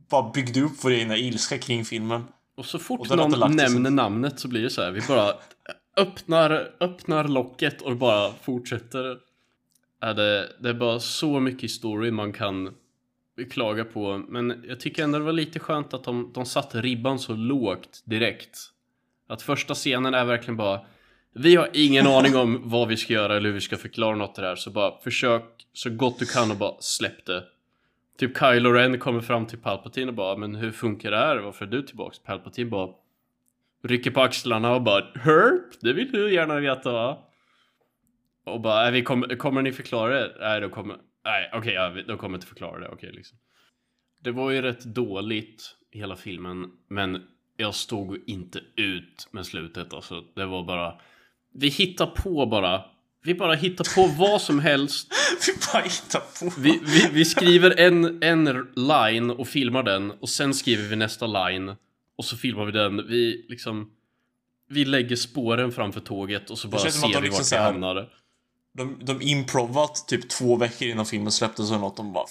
[0.09, 2.27] bara byggde upp vår egna ilska kring filmen.
[2.57, 5.33] Och så fort och någon nämner namnet så blir det så här, vi bara
[5.97, 9.17] öppnar, öppnar locket och bara fortsätter.
[10.01, 12.73] Är det, det är bara så mycket story man kan
[13.51, 14.17] klaga på.
[14.29, 18.03] Men jag tycker ändå det var lite skönt att de, de satte ribban så lågt
[18.05, 18.59] direkt.
[19.27, 20.81] Att första scenen är verkligen bara
[21.33, 24.35] Vi har ingen aning om vad vi ska göra eller hur vi ska förklara något
[24.35, 25.43] det här så bara försök
[25.73, 27.43] så gott du kan och bara släpp det.
[28.17, 31.37] Typ Kylo Ren kommer fram till Palpatine och bara Men hur funkar det här?
[31.37, 32.19] Varför är du tillbaks?
[32.19, 32.89] Palpatine bara
[33.83, 35.81] Rycker på axlarna och bara Herp!
[35.81, 37.17] Det vill du gärna veta va?
[38.45, 40.35] Och bara, äh, vi kommer, kommer ni förklara det?
[40.39, 40.97] Nej, då kommer
[41.27, 42.85] Nej, okej, okay, ja, de kommer inte förklara det.
[42.85, 43.37] Okej, okay, liksom.
[44.23, 47.23] Det var ju rätt dåligt hela filmen, men
[47.57, 49.93] jag stod inte ut med slutet.
[49.93, 51.01] Alltså, det var bara...
[51.53, 52.85] Vi hittar på bara.
[53.27, 55.07] Vi bara hittar på vad som helst.
[55.47, 56.53] vi bara hittar på.
[56.57, 61.27] Vi, vi, vi, skriver en, en line och filmar den och sen skriver vi nästa
[61.27, 61.75] line
[62.17, 63.07] och så filmar vi den.
[63.07, 63.91] Vi liksom...
[64.69, 68.09] Vi lägger spåren framför tåget och så bara ser vi liksom vart vi hamnar.
[68.73, 71.97] De, de improvat typ två veckor innan filmen släpptes eller något.
[71.97, 72.25] De bara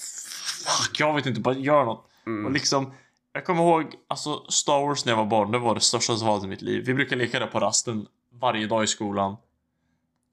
[0.65, 2.09] Fuck, jag vet inte, bara gör något.
[2.25, 2.45] Mm.
[2.45, 2.93] Och liksom
[3.33, 6.27] Jag kommer ihåg, alltså Star Wars när jag var barn, det var det största som
[6.27, 6.83] var i mitt liv.
[6.85, 8.05] Vi brukar leka det på rasten
[8.41, 9.35] varje dag i skolan.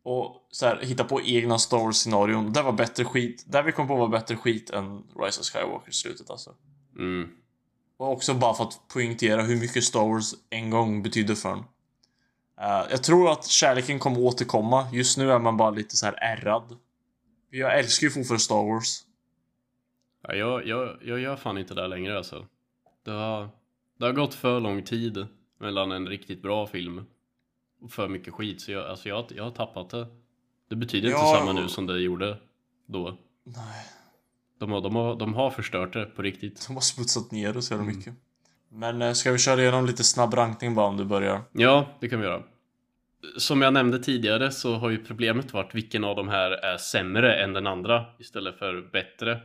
[0.05, 2.53] Och så här, hitta på egna Star Wars-scenarion.
[2.53, 3.45] Det var bättre skit.
[3.47, 6.55] Det vi kom på var bättre skit än Rise of Skywalker slutet alltså.
[6.99, 7.29] Mm.
[7.97, 11.59] Och också bara för att poängtera hur mycket Star Wars en gång betydde för en.
[11.59, 14.89] Uh, jag tror att kärleken kommer återkomma.
[14.93, 16.77] Just nu är man bara lite så här ärrad.
[17.51, 19.01] Jag älskar ju fortfarande Star Wars.
[20.23, 22.47] Ja, jag, jag, jag gör fan inte det längre alltså.
[23.05, 23.49] Det har,
[23.99, 25.27] det har gått för lång tid
[25.61, 27.05] mellan en riktigt bra film
[27.91, 28.61] för mycket skit.
[28.61, 30.07] Så jag, alltså jag, jag har tappat det.
[30.70, 31.29] Det betyder ja.
[31.29, 32.37] inte samma nu som det gjorde
[32.87, 33.18] då.
[33.45, 33.87] Nej.
[34.61, 36.66] De har, de, har, de har förstört det på riktigt.
[36.66, 37.97] De har smutsat ner det så jävla mm.
[37.97, 38.14] mycket.
[38.68, 41.43] Men eh, ska vi köra igenom lite snabb rankning bara om du börjar?
[41.53, 42.43] Ja, det kan vi göra.
[43.37, 47.45] Som jag nämnde tidigare så har ju problemet varit vilken av de här är sämre
[47.45, 49.41] än den andra istället för bättre.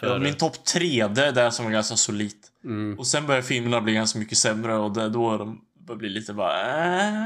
[0.00, 0.06] För...
[0.12, 2.52] Ja, min topp tre, det är det som är ganska solitt.
[2.64, 2.98] Mm.
[2.98, 6.08] Och sen börjar filmerna bli ganska mycket sämre och det är då de börjar bli
[6.08, 6.60] lite bara
[7.00, 7.24] äh.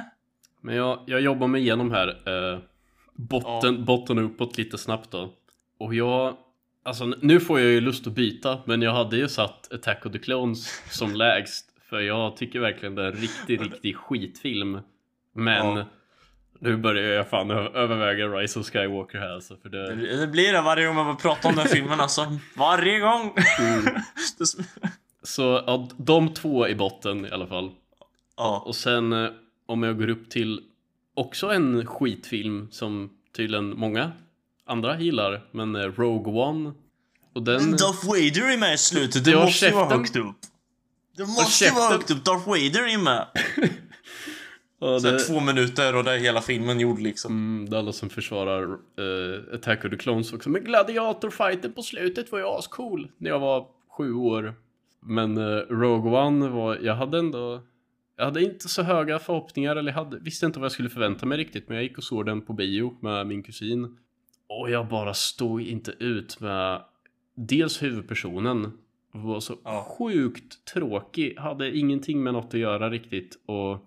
[0.60, 2.58] Men jag, jag jobbar mig igenom här eh,
[3.14, 3.84] botten, ja.
[3.84, 5.32] botten uppåt lite snabbt då.
[5.78, 6.36] Och jag
[6.82, 10.12] Alltså nu får jag ju lust att byta men jag hade ju satt Attack of
[10.12, 14.80] the Clones som lägst För jag tycker verkligen det är en riktig, riktig skitfilm
[15.32, 15.84] Men ja.
[16.60, 19.94] Nu börjar jag fan överväga Rise of Skywalker här alltså för det...
[20.20, 23.34] det blir det varje gång man pratar om den filmen alltså Varje gång!
[23.58, 23.84] Mm.
[25.22, 27.70] Så ja, de två i botten i alla fall
[28.36, 29.30] Ja Och sen eh,
[29.68, 30.60] om jag går upp till
[31.14, 34.12] också en skitfilm som tydligen många
[34.66, 36.72] andra gillar, men eh, Rogue One
[37.34, 37.62] och den...
[37.62, 40.36] Men Darth Vader är med i slutet, det måste ju vara högt upp.
[41.16, 43.26] Det måste ju vara högt upp, Darth Vader är med.
[44.80, 45.18] ja, det...
[45.18, 47.32] två minuter och det är hela filmen gjord liksom.
[47.32, 50.50] Mm, det är alla som försvarar uh, Attack of the Clones också.
[50.50, 53.66] Men gladiatorfighten på slutet var ju ascool när jag var
[53.98, 54.54] sju år.
[55.00, 57.62] Men uh, Rogue One var, jag hade ändå
[58.18, 61.38] jag hade inte så höga förhoppningar eller hade, visste inte vad jag skulle förvänta mig
[61.38, 63.98] riktigt men jag gick och såg den på bio med min kusin
[64.46, 66.82] och jag bara stod inte ut med
[67.34, 68.72] dels huvudpersonen
[69.12, 69.86] var så ja.
[69.98, 73.84] sjukt tråkig, hade ingenting med något att göra riktigt och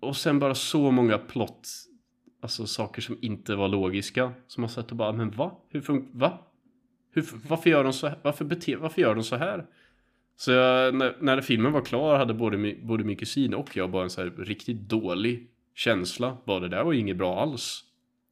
[0.00, 1.68] och sen bara så många plott
[2.40, 5.56] alltså saker som inte var logiska som har sett och bara men va?
[5.68, 6.38] Hur funkar va?
[7.10, 8.18] Hur, varför gör de så här?
[8.22, 9.66] Varför bete, varför gör de så här?
[10.40, 14.02] Så jag, när, när filmen var klar hade både, både min kusin och jag bara
[14.02, 16.36] en så här riktigt dålig känsla.
[16.46, 17.84] Bara det där var inget bra alls.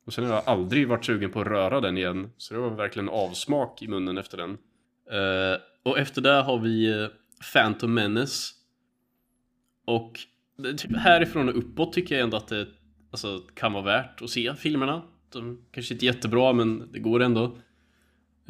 [0.07, 2.31] Och sen har jag aldrig varit sugen på att röra den igen.
[2.37, 4.51] Så det var verkligen avsmak i munnen efter den.
[4.51, 7.09] Uh, och efter det har vi eh,
[7.53, 8.55] Phantom Menace.
[9.85, 10.21] Och
[10.65, 12.67] eh, typ härifrån och uppåt tycker jag ändå att det
[13.11, 15.03] alltså, kan vara värt att se filmerna.
[15.33, 17.59] De kanske inte är jättebra men det går ändå.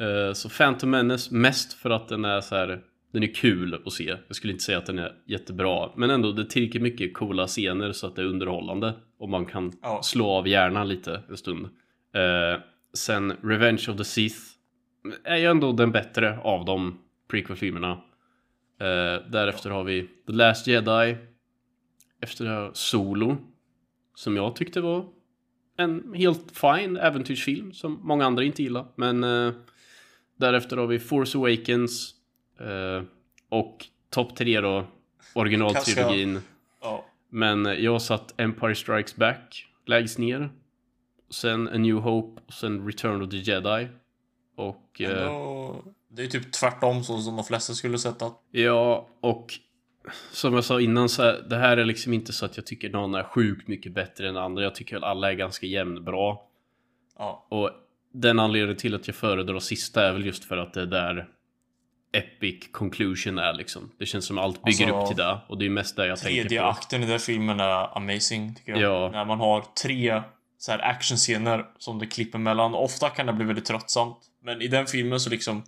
[0.01, 3.93] Uh, så Phantom Menace mest för att den är så här den är kul att
[3.93, 4.15] se.
[4.27, 5.89] Jag skulle inte säga att den är jättebra.
[5.95, 8.93] Men ändå, det tillräckligt mycket coola scener så att det är underhållande.
[9.17, 10.01] Och man kan Ja.
[10.03, 11.65] slå av hjärnan lite en stund.
[12.15, 12.61] Eh,
[12.93, 14.37] sen Revenge of the Sith
[15.23, 16.97] är ju ändå den bättre av de
[17.31, 17.91] prequel-filmerna.
[18.79, 21.17] Eh, därefter har vi The Last Jedi.
[22.21, 23.37] Efter det har Solo.
[24.15, 25.05] Som jag tyckte var
[25.77, 28.85] en helt fine äventyrsfilm som många andra inte gillar.
[28.95, 29.53] Men eh,
[30.37, 32.13] därefter har vi Force Awakens.
[32.59, 33.03] Eh,
[33.49, 34.85] och topp tre då,
[35.33, 36.39] originaltrilogin.
[36.81, 37.05] Ja.
[37.29, 40.49] Men jag satt Empire Strikes Back lägst ner.
[41.29, 43.87] Sen A New Hope och sen Return of the Jedi.
[44.55, 45.01] Och...
[45.01, 48.31] Eh, Ändå, det är typ tvärtom så som de flesta skulle sätta.
[48.51, 49.53] ja, och
[50.31, 52.89] som jag sa innan så här, det här är liksom inte så att jag tycker
[52.89, 54.63] någon är sjukt mycket bättre än andra.
[54.63, 56.37] Jag tycker väl alla är ganska jämnbra.
[57.17, 57.45] Ja.
[57.49, 57.71] Och
[58.13, 61.27] den anledningen till att jag föredrar sista är väl just för att det är där
[62.17, 63.91] Epic conclusion är liksom.
[63.99, 66.19] Det känns som allt bygger Alltså, upp till det och det är mest det jag
[66.19, 66.65] tänker Tredje på.
[66.67, 68.81] akten i den filmen är amazing, tycker jag.
[68.81, 69.09] Ja.
[69.11, 70.21] När man har tre
[70.57, 72.73] så här actionscener som det klipper mellan.
[72.73, 74.17] Ofta kan det bli väldigt tröttsamt.
[74.43, 75.63] Men i den filmen så liksom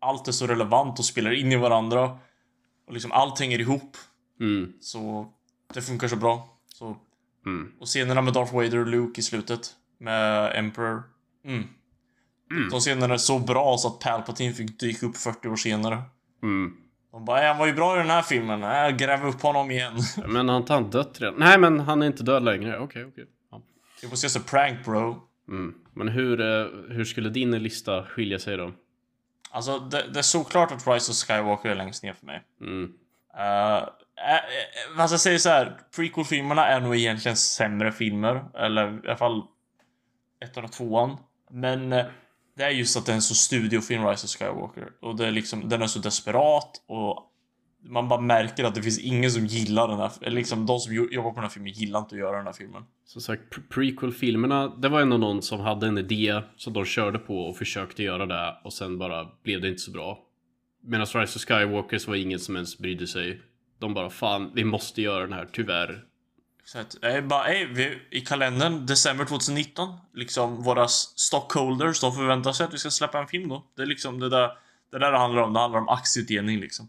[0.00, 2.18] allt är så relevant och spelar in i varandra.
[2.86, 3.96] Och liksom allt hänger ihop.
[4.40, 5.26] Mm, Så
[5.74, 6.48] det funkar så bra.
[6.74, 6.96] Så,
[7.46, 7.72] mm.
[7.80, 9.70] och scenerna med Darth Vader och Luke i slutet.
[10.00, 11.02] Med Emperor.
[11.44, 11.68] Mm.
[12.56, 12.68] Mm.
[12.70, 16.02] De scenerna är så bra så att Palpatine fick dyka upp 40 år senare.
[16.42, 16.72] Mm.
[17.12, 18.62] De bara, "Äh, han var ju bra i den här filmen.
[18.62, 19.92] Äh, gräv upp honom igen.
[20.26, 21.34] Men har inte han dött redan?
[21.38, 23.24] Nej men han är inte död längre, okej okej.
[23.50, 23.62] Ja.
[24.00, 25.22] Det måste ses a prank bro.
[25.48, 25.74] Mm.
[25.94, 28.72] Men hur, eh, hur skulle din lista skilja sig då?
[29.50, 32.42] Alltså, det, det är såklart att Rise of Skywalker är längst ner för mig.
[32.60, 32.82] Mm.
[33.36, 34.40] Uh, äh,
[34.96, 38.44] vad ska jag säga så här, prequel-filmerna är nog egentligen sämre filmer.
[38.54, 39.42] Eller i alla fall
[40.44, 41.16] ettan och tvåan.
[41.50, 41.92] Men
[42.56, 44.88] det är just att det är en så studiofilm, Rise of Skywalker.
[45.00, 47.30] Och det är liksom, den är så desperat och
[47.86, 50.94] man bara märker att det finns ingen som gillar den här, eller liksom de som
[50.94, 52.82] jobbar på den här filmen gillar inte att göra den här filmen.
[53.06, 57.38] Som sagt, prequel-filmerna, det var ändå någon som hade en idé som de körde på
[57.38, 60.18] och försökte göra det och sen bara blev det inte så bra.
[60.82, 63.40] Medan Rise of Skywalkers var ingen som ens brydde sig.
[63.78, 66.04] De bara fan, vi måste göra den här, tyvärr.
[66.64, 72.52] Så att, eh, bara, eh, vi, I kalendern, december 2019, liksom våra stockholders, de förväntar
[72.52, 73.64] sig att vi ska släppa en film då.
[73.76, 74.50] Det är liksom det där
[74.94, 75.52] det där det handlar om.
[75.52, 76.88] Det handlar om aktieutdelning liksom.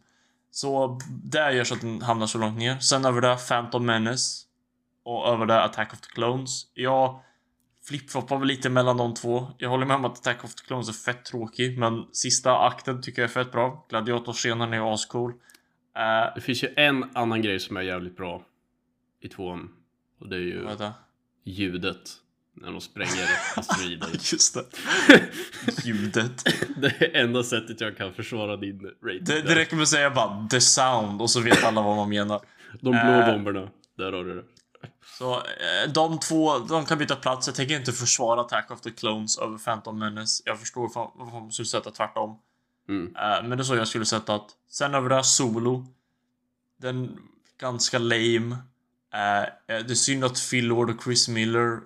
[0.52, 2.80] Så det gör så att den hamnar så långt ner.
[2.80, 4.46] Sen över det Phantom Menace.
[5.04, 6.68] Och över det Attack of the Clones.
[6.74, 7.20] Jag
[7.88, 9.48] flipfloppar väl lite mellan de två.
[9.58, 11.78] Jag håller med om att Attack of the Clones är fett tråkig.
[11.80, 13.86] Men sista akten tycker jag är fett bra.
[13.90, 15.32] Gladiatorscenen är ascool.
[15.32, 18.42] Uh, Det finns ju en annan grej som är jävligt bra
[19.30, 19.70] tvåan.
[20.20, 20.94] Och det är ju det?
[21.44, 22.12] ljudet.
[22.58, 24.10] När de spränger asteroider.
[24.12, 24.66] Just det.
[25.86, 26.44] Ljudet.
[26.78, 29.24] Det är enda sättet jag kan försvara din rating.
[29.24, 32.10] Det, det räcker med att säga bara the sound och så vet alla vad man
[32.10, 32.42] menar.
[32.82, 33.26] De blå Eh.
[33.34, 33.70] bomberna.
[33.98, 34.44] Där har du det.
[35.20, 37.48] Så eh, de två, de kan byta plats.
[37.48, 40.44] Jag tänker inte försvara Attack of the Clones över Phantom Menace.
[40.46, 42.40] Jag förstår varför varför man skulle sätta tvärtom.
[42.90, 43.16] Mm.
[43.16, 45.86] Eh, Men det är så jag skulle sätta att sen över det här Solo.
[46.82, 47.18] Den
[47.60, 48.58] ganska lame.
[49.16, 51.80] Eh, Det är synd att Phil Lord och Chris Miller,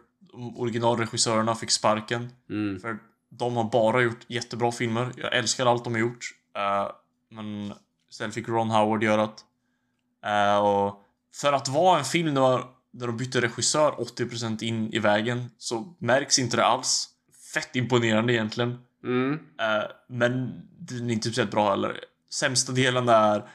[0.56, 2.30] originalregissörerna, fick sparken.
[2.50, 2.80] Mm.
[2.80, 2.98] För
[3.30, 5.12] de har bara gjort jättebra filmer.
[5.18, 6.26] Jag älskar allt de har gjort.
[6.58, 6.92] Eh,
[7.32, 7.74] men
[8.12, 10.30] sen fick Ron Howard göra det.
[10.30, 11.04] Eh, och
[11.36, 15.96] för att vara en film där, där de bytte regissör 80% in i vägen så
[16.00, 17.10] märks inte det alls.
[17.54, 18.78] Fett imponerande egentligen.
[19.04, 19.34] Mm.
[19.34, 22.00] Eh, men den är inte speciellt bra heller.
[22.32, 23.50] Sämsta delen är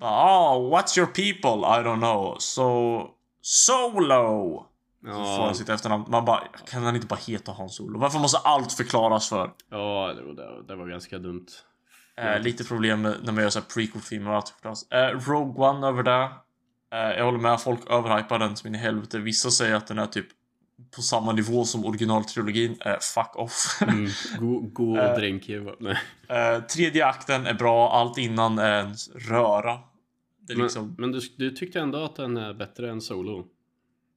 [0.00, 1.64] oh, what's your people?
[1.66, 2.36] I don't know.
[2.38, 3.08] So,
[3.40, 4.66] Solo!
[5.04, 6.04] Så får Ja, han sitt efternamn.
[6.08, 6.40] Man bara,
[6.70, 7.98] kan han inte bara heta Hans Solo?
[7.98, 9.50] Varför måste allt förklaras för?
[9.70, 11.46] ja det, var, det, var- ganska dumt.
[12.16, 14.90] Eh, lite problem med, när man gör så här prequel-filmer och allt förklaras.
[14.90, 16.30] Eh, Rogue One över det.
[16.92, 19.18] Eh, jag håller med, folk överhypar den som in i helvete.
[19.18, 20.26] Vissa säger att den är typ
[20.96, 22.76] på samma nivå som originaltrilogin.
[22.80, 23.78] Eh, fuck off.
[23.82, 24.10] Mm.
[24.38, 25.12] Gå, gå Eh.
[25.12, 25.58] och er.
[25.58, 25.72] va?
[25.80, 25.98] Nej.
[26.28, 29.78] Eh, tredje akten är bra, allt innan är en röra.
[30.48, 33.46] Är liksom, Men, men du, du tyckte ändå att den är bättre än Solo?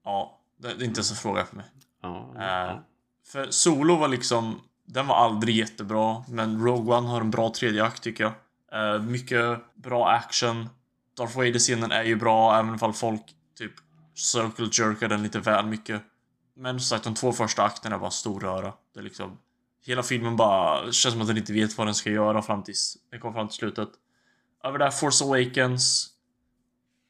[0.06, 1.66] ja, det, det är inte ens en fråga för mig.
[2.02, 2.34] Ja.
[2.38, 2.84] Eh, ja.
[3.28, 7.84] För Solo var liksom, den var aldrig jättebra, men Rogue One har en bra tredje
[7.84, 8.34] akt tycker jag.
[8.96, 10.70] Eh, mycket bra action.
[11.18, 13.22] Darth Vader-scenen är ju bra, även ifall folk
[13.58, 13.72] typ
[14.14, 16.02] circle jerkar den lite väl mycket.
[16.58, 18.74] Men som sagt, de två första akterna är bara stor röra.
[18.94, 19.38] Det är liksom,
[19.86, 22.98] hela filmen bara känns som att den inte vet vad den ska göra fram tills
[23.12, 23.90] den kommer fram till slutet.
[24.64, 26.10] Över där, Force Awakens.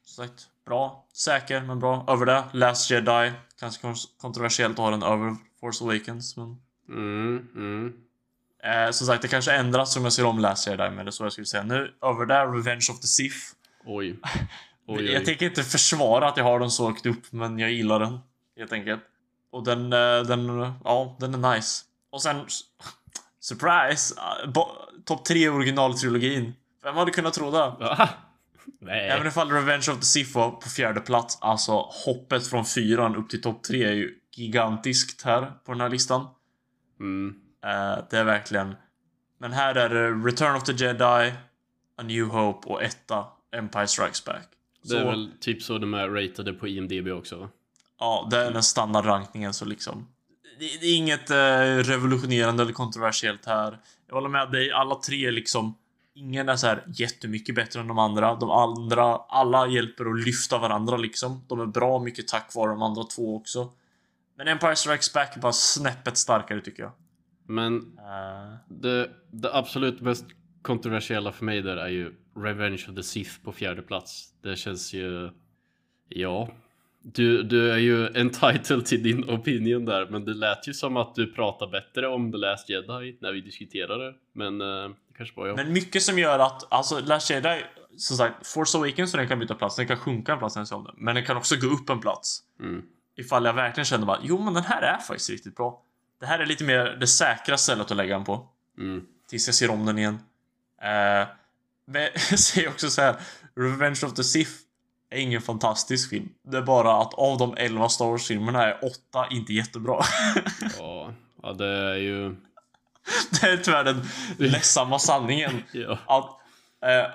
[0.04, 1.06] Som sagt, bra.
[1.12, 2.04] Säker, men bra.
[2.08, 3.32] Över det, Last Jedi.
[3.60, 6.56] Kanske kontroversiellt att ha den över Force Awakens, men...
[6.88, 7.92] Mm, mm.
[8.62, 11.10] Eh, som sagt, det kanske ändras om jag ser om Last Jedi, men det är
[11.10, 11.62] så jag skulle säga.
[11.62, 13.36] Nu, över där, Revenge of the Sith.
[13.84, 14.16] Oj.
[14.86, 15.12] oj, oj.
[15.12, 18.18] Jag tänker inte försvara att jag har den så högt upp, men jag gillar den.
[18.56, 19.02] Helt enkelt.
[19.50, 20.48] Och den, eh, den,
[20.84, 21.84] ja, den är nice.
[22.10, 22.46] Och sen,
[23.40, 24.14] surprise!
[24.44, 24.52] eh,
[25.04, 26.54] Topp 3 originaltrilogin.
[26.82, 27.72] Vem hade kunnat tro det?
[28.80, 29.08] Nej.
[29.08, 31.72] Även ifall Revenge of the Sith var på fjärde plats, alltså
[32.06, 36.26] hoppet från fyran upp till topp 3 är ju gigantiskt här på den här listan.
[37.00, 37.34] Mm.
[37.64, 38.74] Eh, det är verkligen...
[39.40, 41.32] Men här är det Return of the Jedi,
[41.96, 43.24] A New Hope och etta,
[43.56, 44.44] Empire Strikes Back.
[44.82, 47.48] Det är Så- väl typ så de är ratade på IMDB också va?
[47.98, 50.08] Ja, det är den standardrankningen så liksom.
[50.58, 53.78] Det, det är inget eh, revolutionerande eller kontroversiellt här.
[54.06, 55.74] Jag håller med dig, alla tre liksom.
[56.14, 58.34] Ingen är så här jättemycket bättre än de andra.
[58.34, 61.44] De andra, alla hjälper att lyfta varandra liksom.
[61.48, 63.72] De är bra mycket tack vare de andra två också.
[64.36, 66.92] Men Empire Strikes Back är bara snäppet starkare tycker jag.
[67.46, 70.24] Men Eh, det, det absolut mest
[70.62, 74.32] kontroversiella för mig där är ju Revenge of the Sith på fjärde plats.
[74.42, 75.30] Det känns ju...
[76.08, 76.48] Ja.
[77.02, 81.14] Du, du är ju entitled till din opinion där, men det lät ju som att
[81.14, 84.14] du pratar bättre om The Last Jedi när vi diskuterade.
[84.32, 85.56] Men eh, det kanske var jag.
[85.56, 87.62] Men mycket som gör att, alltså Last Jedi,
[87.96, 90.66] som sagt, Force Awakens så den kan byta plats, den kan sjunka en plats när
[90.70, 90.94] jag.
[90.96, 92.42] Men den kan också gå upp en plats.
[92.60, 92.82] Mm.
[93.16, 95.82] Ifall jag verkligen känner bara, jo men den här är faktiskt riktigt bra.
[96.20, 98.48] Det här är lite mer det säkra stället att lägga den på.
[98.78, 99.06] Mm.
[99.28, 100.18] Tills jag ser om den igen.
[100.82, 101.28] Eh,
[101.86, 103.16] men jag säger också så här,
[103.56, 104.52] Revenge of the Sith
[105.10, 106.28] är ingen fantastisk film.
[106.42, 110.04] Det är bara att av de 11 Star Wars-filmerna är 8 inte jättebra.
[110.78, 112.36] Ja, ja, det är ju...
[113.30, 115.62] det är tyvärr den ledsamma sanningen.
[115.72, 115.98] Ja.
[116.06, 116.30] att
[116.90, 117.10] eh,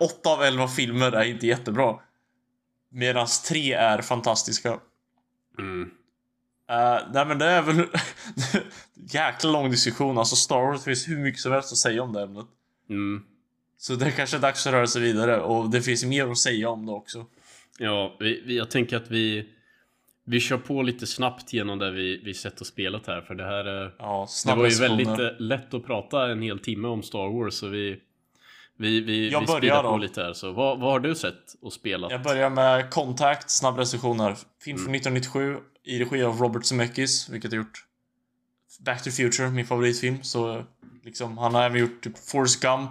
[0.00, 1.98] 8 av 11 filmer är inte jättebra.
[2.90, 4.78] Medan 3 är fantastiska.
[5.58, 5.90] Mm.
[6.70, 7.86] Uh, nej men det är väl
[8.94, 10.18] jäkla lång diskussion.
[10.18, 12.46] Alltså Star Wars finns hur mycket som helst att säga om det ämnet.
[12.90, 13.24] Mm.
[13.82, 16.38] Så det är kanske är dags att röra sig vidare och det finns mer att
[16.38, 17.26] säga om det också.
[17.78, 19.48] Ja, vi, vi, jag tänker att vi...
[20.24, 23.44] Vi kör på lite snabbt genom det vi, vi sett och spelat här, för det
[23.44, 23.94] här är...
[23.98, 27.54] Ja, Det var ju väldigt eh, lätt att prata en hel timme om Star Wars
[27.54, 28.00] så vi
[28.76, 31.72] Vi, vi, Jag vi börjar på lite här så vad, vad har du sett och
[31.72, 32.10] spelat?
[32.10, 34.36] Jag börjar med Contact, snabb recension här.
[34.64, 34.84] Film Mm.
[34.84, 37.84] från 1997 i regi av Robert Zemeckis, vilket har gjort
[38.80, 40.22] Back to the Future, min favoritfilm.
[40.22, 40.64] Så
[41.04, 42.90] liksom, han har även gjort typ Forrest Gump.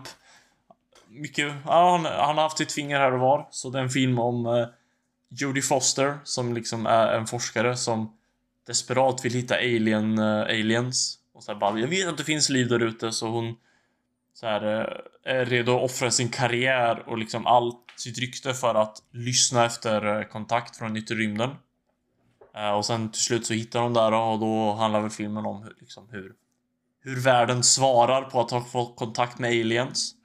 [1.11, 3.47] Mycket, ja, han, han har haft sitt finger här och var.
[3.51, 4.67] Så det är en film om eh,
[5.29, 8.17] Jodie Foster som liksom är en forskare som
[8.67, 11.17] desperat vill hitta alien, eh, aliens.
[11.33, 13.55] Och så här bara, jag vet att det finns liv där ute så hon
[14.33, 18.75] så här, eh, är redo att offra sin karriär och liksom allt sitt rykte för
[18.75, 21.49] att lyssna efter eh, kontakt från yttre rymden.
[22.55, 25.63] Eh, och sen till slut så hittar hon där och då handlar väl filmen om
[25.63, 26.33] hur, liksom, hur,
[27.03, 30.15] hur världen svarar på att ha fått kontakt med aliens.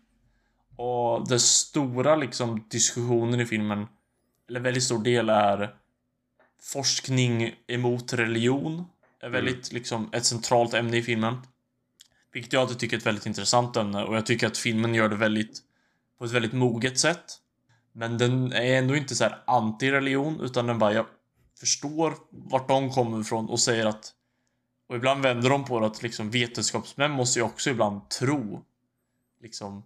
[0.76, 3.86] Och den stora liksom diskussionen i filmen,
[4.48, 5.74] eller väldigt stor del är
[6.62, 8.84] forskning emot religion.
[9.20, 11.36] Är väldigt liksom ett centralt ämne i filmen.
[12.32, 15.08] Vilket jag alltid tycker är ett väldigt intressant ämne och jag tycker att filmen gör
[15.08, 15.62] det väldigt
[16.18, 17.24] på ett väldigt moget sätt.
[17.92, 21.06] Men den är ändå inte så här anti-religion utan den bara, jag
[21.60, 24.12] förstår vart de kommer ifrån och säger att
[24.88, 28.64] och ibland vänder de på det att liksom vetenskapsmän måste ju också ibland tro.
[29.40, 29.82] Liksom.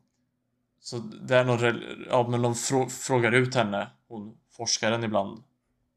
[0.81, 5.43] Så det är någon, ja men de frå- frågar ut henne, hon forskaren ibland.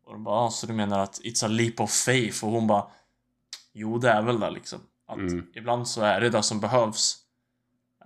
[0.06, 2.46] Och de bara, ah, så du menar att it's a leap of faith?
[2.46, 2.88] Och hon bara,
[3.74, 4.80] jo det är väl det liksom.
[5.08, 5.46] Att Mm.
[5.54, 7.18] ibland så är det det som behövs.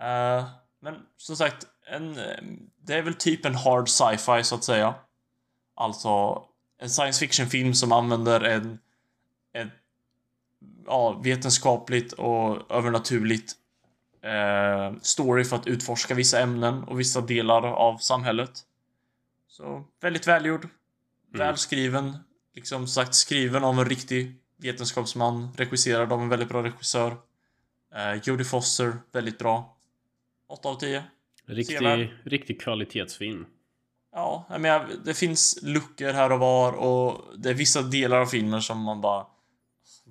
[0.00, 0.44] Eh,
[0.80, 2.14] men som sagt, en,
[2.82, 4.94] det är väl typ en hard sci-fi så att säga.
[5.74, 6.42] Alltså
[6.78, 8.78] en science fiction-film som använder en,
[9.52, 9.70] en
[10.86, 13.52] ja, vetenskapligt och övernaturligt
[14.22, 18.50] eh, story för att utforska vissa ämnen och vissa delar av samhället.
[19.48, 20.68] Så väldigt välgjord.
[21.32, 22.18] Välskriven.
[22.54, 25.48] Liksom sagt skriven av en riktig vetenskapsman.
[25.56, 27.16] Regisserad av en väldigt bra regissör.
[27.94, 29.76] Eh, Jodie Foster, väldigt bra.
[30.48, 31.04] 8 av 10.
[31.46, 33.46] Riktig, riktig kvalitetsfilm.
[34.12, 38.26] Ja, jag menar, det finns luckor här och var och det är vissa delar av
[38.26, 39.26] filmen som man bara...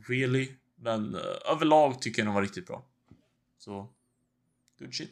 [0.07, 0.49] Really?
[0.75, 2.83] Men eh, överlag tycker jag den var riktigt bra.
[3.57, 3.87] Så...
[4.79, 5.11] Good shit.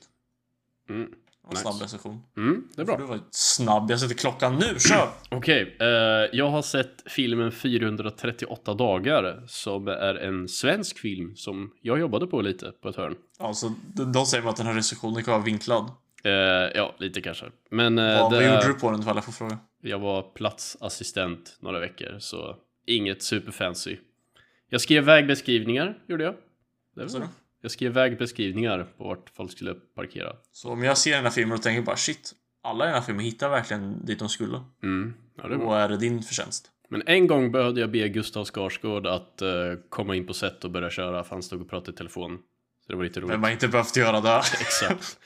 [0.89, 1.01] Mm.
[1.09, 1.61] Det var Nice.
[1.61, 2.22] snabb recension.
[2.38, 2.97] Mm, det är bra.
[2.97, 3.91] Du var snabb.
[3.91, 4.80] Jag sätter klockan nu.
[4.80, 5.09] Kör!
[5.32, 5.88] Okej, eh,
[6.34, 12.41] jag har sett filmen 438 dagar som är en svensk film som jag jobbade på
[12.41, 13.16] lite på ett hörn.
[13.39, 15.91] Alltså, de, de säger att den här recensionen kan vara vinklad.
[16.24, 16.32] Eh,
[16.76, 17.45] ja, lite kanske.
[17.70, 19.57] Men eh, Vad, det vad gjorde du på den ifall jag får fråga?
[19.82, 22.55] jag var platsassistent några veckor, så
[22.88, 23.97] inget superfancy.
[24.70, 26.36] Jag skrev vägbeskrivningar, gjorde jag.
[26.95, 27.28] Det var?
[27.66, 30.36] Jag skrev vägbeskrivningar på vart folk skulle parkera.
[30.51, 33.01] Så om jag ser den här filmen och tänker bara shit, alla i den här
[33.01, 34.61] filmen hittar verkligen dit de skulle.
[34.84, 35.13] Mm.
[35.38, 35.78] Ja, det är bra.
[35.78, 36.72] är det din förtjänst.
[36.89, 39.49] Men en gång behövde jag be Gustav Skarsgård att eh,
[39.89, 42.38] komma in på set och börja köra för han stod och pratade i telefon.
[42.86, 43.30] Så det var lite roligt.
[43.30, 44.38] Men man inte behövt göra det.
[44.61, 45.20] Exakt.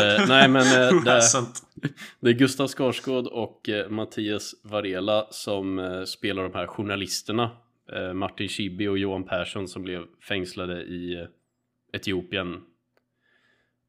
[0.00, 1.22] Eh, nej men eh, det,
[2.20, 7.50] det är Gustav Skarsgård och Mattias Varela som spelar de här journalisterna.
[8.14, 11.26] Martin Schibbye och Johan Persson som blev fängslade i
[11.92, 12.62] Etiopien.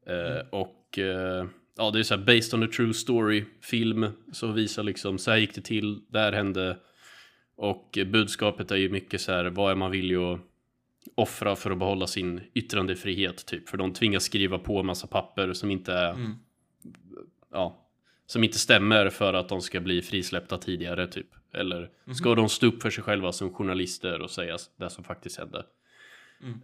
[0.06, 1.46] Eh, och eh,
[1.76, 4.06] ja, det är så här based on a true story film.
[4.32, 6.76] Så visar liksom, så här gick det till, där hände.
[7.56, 10.40] Och budskapet är ju mycket så här, vad är man villig att
[11.14, 13.68] offra för att behålla sin yttrandefrihet typ.
[13.68, 16.34] För de tvingas skriva på massa papper som inte är, Mm.
[17.52, 17.86] ja,
[18.26, 21.26] som inte stämmer för att de ska bli frisläppta tidigare typ.
[21.52, 25.38] Eller ska de stå upp för sig själva som journalister och säga det som faktiskt
[25.38, 25.66] hände.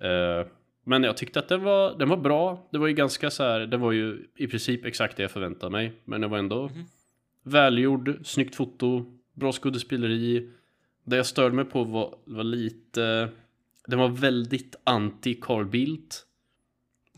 [0.01, 0.47] Eh,
[0.89, 2.69] men jag tyckte att den var, den var bra.
[2.73, 5.73] Det var ju ganska så här, det var ju i princip exakt det jag förväntade
[5.73, 5.93] mig.
[6.05, 6.71] Men det var ändå
[7.43, 10.51] välgjord, snyggt foto, bra skådespeleri.
[11.05, 13.29] Det jag störde mig på var, var lite,
[13.87, 16.23] den var väldigt anti Carl Bildt.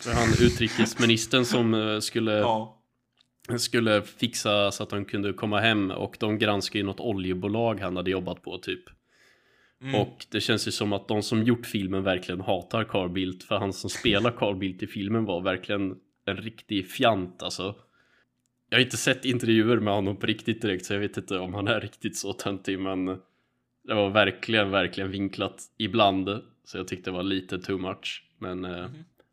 [0.01, 2.81] För han utrikesministern som eh, skulle Ja.
[3.59, 7.97] skulle fixa så att de kunde komma hem och de granskade ju något oljebolag han
[7.97, 8.85] hade jobbat på typ.
[9.83, 9.95] Mm.
[10.01, 13.59] Och det känns ju som att de som gjort filmen verkligen hatar Carl Bildt för
[13.59, 17.75] han som spelar Carl Bildt i filmen var verkligen en riktig fjant alltså.
[18.71, 21.55] Jag har inte sett intervjuer med honom på riktigt direkt så jag vet inte om
[21.55, 23.07] han är riktigt så töntig men
[23.85, 26.29] det var verkligen, verkligen vinklat ibland
[26.65, 28.25] så jag tyckte det var lite too much.
[28.39, 28.87] Men eh,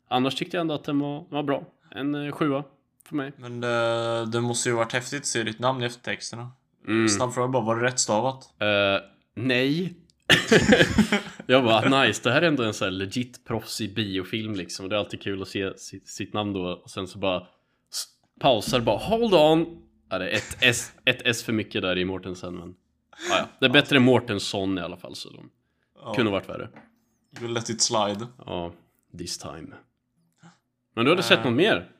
[0.08, 1.64] annars tyckte jag ändå att den var, var bra.
[1.90, 2.64] En eh, sjua
[3.08, 3.32] för mig.
[3.36, 6.50] Men det, det måste ju varit häftigt att se ditt namn i eftertexterna.
[6.88, 7.08] Mm.
[7.08, 8.54] Snabb fråga bara, var det rätt stavat?
[8.58, 9.94] Eh, nej.
[11.46, 14.88] jag bara nice, det här är ändå en sån här legit proffsig biofilm liksom.
[14.88, 17.46] Det är alltid kul att se sitt, sitt namn då och sen så bara
[18.40, 19.82] pausar bara hold on.
[20.10, 22.74] Ja, det är ett S, ett S för mycket där i Mortensen men
[23.30, 23.48] ja, ja.
[23.60, 25.50] det är bättre än Mårtensson i alla fall så de
[26.02, 26.14] Ja.
[26.14, 26.68] kunde varit värre.
[27.40, 28.26] You let it slide.
[28.46, 28.72] Ja,
[29.18, 29.68] this time.
[30.94, 31.90] Men du hade sett Eh, något mer?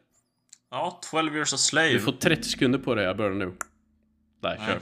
[0.70, 1.89] Ja, 12 years a slave.
[1.93, 3.53] Du får 30 sekunder på det, jag börjar nu.
[4.43, 4.81] Nej, kör.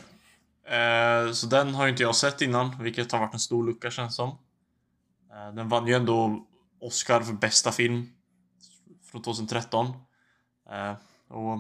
[0.67, 3.91] Eh, så den har ju inte jag sett innan, vilket har varit en stor lucka
[3.91, 4.29] känns som.
[5.33, 6.47] Eh, den vann ju ändå
[6.81, 8.11] Oscar för bästa film
[9.11, 9.87] från 2013.
[10.71, 10.93] Eh,
[11.29, 11.59] och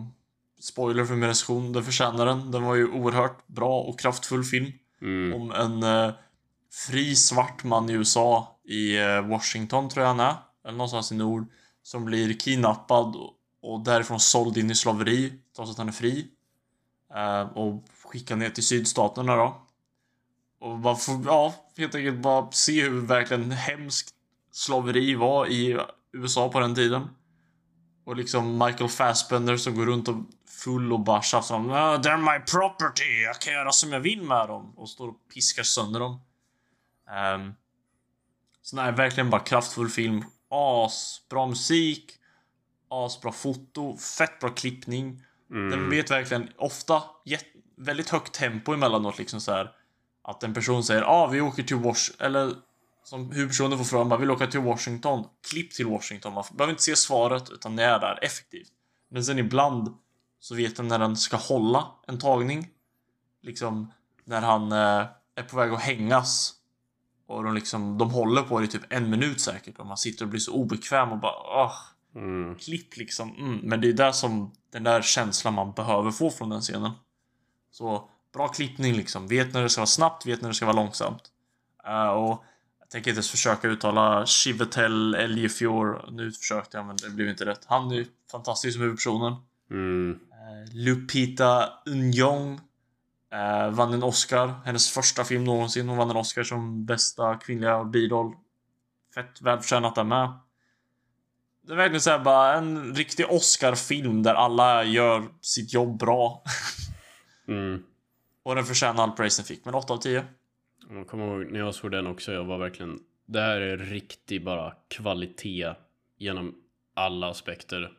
[0.60, 2.50] spoiler för min recension, den förtjänar den.
[2.50, 5.34] Den var ju oerhört bra och kraftfull film Mm.
[5.42, 6.12] om en
[6.88, 10.34] fri svart man i USA i Washington tror jag han är,
[10.64, 11.46] eller någonstans i nord,
[11.82, 13.16] som blir kidnappad
[13.60, 16.26] och, därifrån såld in i slaveri trots att han är fri.
[17.54, 17.84] Och
[18.14, 19.62] skickad ner till sydstaterna då.
[20.60, 24.10] Och bara får, ja, helt enkelt bara se hur verkligen hemskt
[24.52, 25.80] slaveri var i
[26.12, 27.08] USA på den tiden.
[28.04, 30.16] Och liksom Michael Fassbender som går runt och
[30.64, 34.22] full och bara tjafsar om "Ah, They're my property, jag kan göra som jag vill
[34.22, 34.72] med dem.
[34.76, 36.20] Och står och piskar sönder dem.
[37.34, 37.54] Um,
[38.62, 40.24] så nej, verkligen bara kraftfull film.
[40.50, 42.12] Asbra musik.
[42.90, 43.96] Asbra foto.
[43.96, 45.22] Fett bra klippning.
[45.48, 45.90] Den Mm.
[45.90, 47.46] vet verkligen ofta jätt,
[47.76, 49.72] väldigt högt tempo emellanåt liksom så här
[50.22, 52.54] Att en person säger ah vi åker till Washington eller
[53.04, 55.24] som huvudpersonen får frågan man vill åka till Washington.
[55.50, 56.34] Klipp till Washington.
[56.34, 58.72] Man behöver inte se svaret utan det är där effektivt.
[59.10, 59.94] Men sen ibland
[60.40, 62.68] så vet den när den ska hålla en tagning.
[63.42, 63.92] Liksom
[64.24, 66.54] när han eh, är på väg att hängas.
[67.26, 70.24] Och de liksom, de håller på det i typ en minut säkert och man sitter
[70.24, 71.72] och blir så obekväm och bara ah
[72.16, 72.56] Mm.
[72.56, 73.36] klipp liksom.
[73.36, 76.90] Mm, men det är där som den där känslan man behöver få från den scenen.
[77.74, 79.28] Så bra klippning liksom.
[79.28, 81.22] Vet när det ska vara snabbt, vet när det ska vara långsamt.
[81.86, 82.44] Eh, och
[82.80, 86.08] jag tänker inte ens försöka uttala Chivetel Ejiofor.
[86.10, 87.64] Nu försökte jag men det blev inte rätt.
[87.66, 89.34] Han är ju fantastisk som huvudpersonen.
[89.70, 90.20] Mm.
[90.32, 92.60] Eh, Lupita Nyong
[93.32, 94.54] eh, vann en Oscar.
[94.64, 95.88] Hennes första film någonsin.
[95.88, 98.32] Hon vann en Oscar som bästa kvinnliga biroll.
[99.14, 100.32] Fett välförtjänat där med.
[101.66, 106.42] Det är verkligen såhär bara en riktig Oscar-film där alla gör sitt jobb bra.
[107.48, 107.82] Mm.
[108.42, 109.64] Och den förtjänar all praise den fick.
[109.64, 110.24] Men 8 av 10.
[110.90, 114.44] Jag kommer ihåg när jag såg den också, jag var verkligen Det här är riktig
[114.44, 115.74] bara kvalitet
[116.18, 116.54] genom
[116.94, 117.92] alla aspekter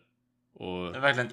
[0.53, 1.31] och Det är verkligen...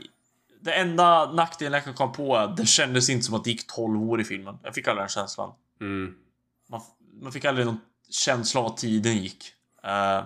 [0.60, 3.50] Det enda nackdelen jag kan komma på är att det kändes inte som att det
[3.50, 4.58] gick 12 år i filmen.
[4.62, 5.52] Jag fick aldrig den känslan.
[5.80, 6.14] mm,
[6.68, 6.80] Man,
[7.22, 9.44] man fick aldrig någon känsla av att tiden gick.
[9.82, 10.24] Eh,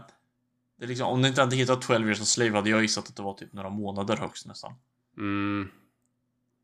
[0.78, 3.08] det är liksom, om det inte hade hetat 12 years a slave hade jag gissat
[3.08, 4.74] att det var typ några månader högst nästan.
[5.18, 5.70] mm.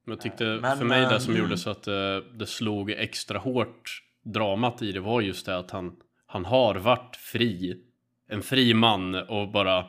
[0.04, 3.38] Men jag tyckte Men, för mig det som gjorde så att eh, det slog extra
[3.38, 5.96] hårt dramat i det var just det att han
[6.26, 7.82] Han har varit fri
[8.28, 9.84] En fri man och bara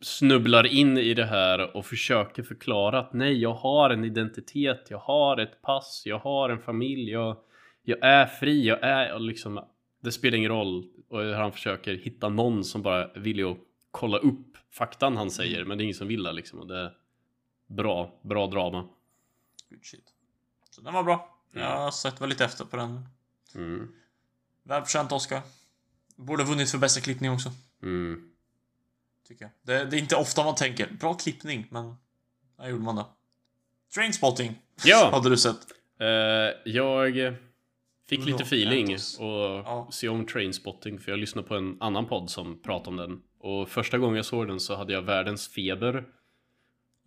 [0.00, 4.98] snubblar in i det här och försöker förklara att nej, jag har en identitet, jag
[4.98, 7.36] har ett pass, jag har en familj, jag,
[7.82, 9.64] jag är fri, jag är liksom,
[10.02, 10.84] det spelar ingen roll.
[11.08, 13.54] Och han försöker hitta någon som bara vill ju
[13.90, 16.58] kolla upp faktan han säger, men det är ingen som vill det liksom.
[16.58, 16.92] Och det är
[17.66, 18.88] bra, bra drama.
[19.70, 20.04] Good shit.
[20.70, 21.36] Så den var bra.
[21.52, 23.08] Jag har sett lite efter på den.
[23.54, 23.88] Mm.
[24.62, 25.42] Välförtjänt Oscar.
[26.16, 27.52] Borde vunnit för bästa klippning också.
[27.82, 28.30] Mm.
[29.28, 29.50] Tycker jag.
[29.62, 31.94] Det, det är inte ofta man tänker bra klippning, men
[32.58, 33.04] där gjorde man det.
[33.94, 34.62] Trainspotting.
[34.84, 35.10] Ja!
[35.12, 35.60] Hade du sett?
[36.00, 36.06] Eh,
[36.72, 37.34] jag
[38.08, 39.26] fick lite feeling och
[39.66, 39.88] Ja.
[39.92, 43.22] se om Trainspotting för jag lyssnade på en annan podd som pratade om den.
[43.38, 46.04] Och första gången jag såg den så hade jag världens feber.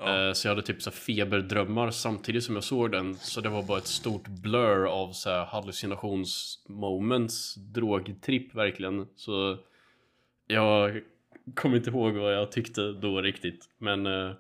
[0.06, 0.28] Ja.
[0.28, 3.16] Eh, Så jag hade typ så feberdrömmar samtidigt som jag såg den.
[3.16, 9.08] Så det var bara ett stort blur av så här hallucinationsmoments, drogtripp verkligen.
[9.16, 9.58] Så
[10.48, 11.02] jag
[11.56, 13.70] kommer inte ihåg vad jag tyckte då riktigt.
[13.78, 14.32] Men eh,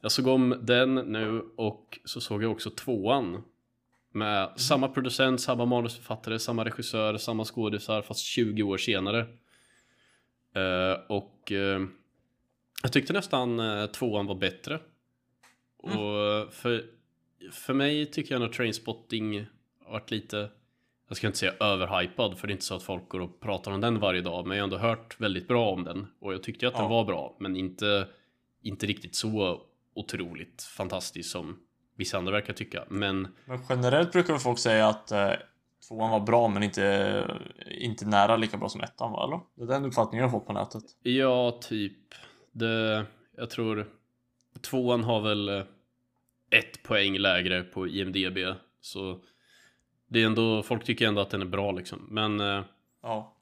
[0.00, 3.42] jag såg om den nu och så såg jag också tvåan.
[4.14, 9.20] Med samma producent, samma manusförfattare, samma regissör, samma skådisar fast 20 år senare.
[10.54, 11.52] Eh, och
[12.82, 13.60] jag tyckte nästan
[13.92, 14.80] tvåan var bättre.
[15.82, 16.84] Och för,
[17.52, 19.46] för mig tycker jag nog Trainspotting
[19.84, 20.50] har varit lite,
[21.08, 23.70] jag ska inte säga överhypad för det är inte så att folk går och pratar
[23.72, 24.46] om den varje dag.
[24.46, 26.06] Men jag har ändå hört väldigt bra om den.
[26.20, 26.88] Och jag tyckte att den Ja.
[26.88, 28.08] var bra, men inte,
[28.62, 29.62] inte riktigt så
[29.94, 31.58] otroligt fantastisk som
[31.96, 32.84] vissa andra verkar tycka.
[32.88, 35.32] Men Men generellt brukar folk säga att eh,
[35.88, 39.40] tvåan var bra, men inte, inte nära lika bra som ettan var, eller?
[39.54, 40.82] Det är den uppfattningen jag har fått på nätet.
[41.02, 41.98] Ja, typ.
[42.52, 43.06] Det,
[43.36, 43.88] jag tror
[44.60, 45.62] tvåan har väl eh,
[46.50, 48.38] ett poäng lägre på IMDB.
[48.80, 49.20] Så
[50.08, 52.06] det är ändå, folk tycker ändå att den är bra liksom.
[52.10, 52.64] Men eh,
[53.02, 53.36] Ja.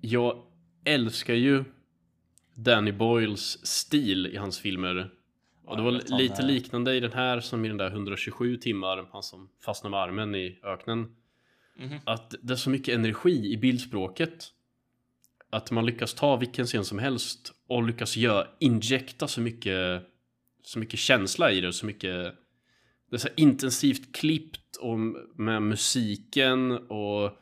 [0.00, 0.42] jag
[0.84, 1.64] älskar ju
[2.54, 5.10] Danny Boyles stil i hans filmer.
[5.64, 9.22] Och det var lite liknande i den här som i den där 127 timmar, han
[9.22, 11.16] som fastnar med armen i öknen.
[11.76, 11.98] Mhm.
[12.04, 14.46] Att det är så mycket energi i bildspråket.
[15.50, 20.02] Att man lyckas ta vilken scen som helst och lyckas göra, injekta så mycket,
[20.62, 22.34] så mycket känsla i det, så mycket
[23.10, 24.98] det är så intensivt klippt och
[25.36, 27.38] med musiken och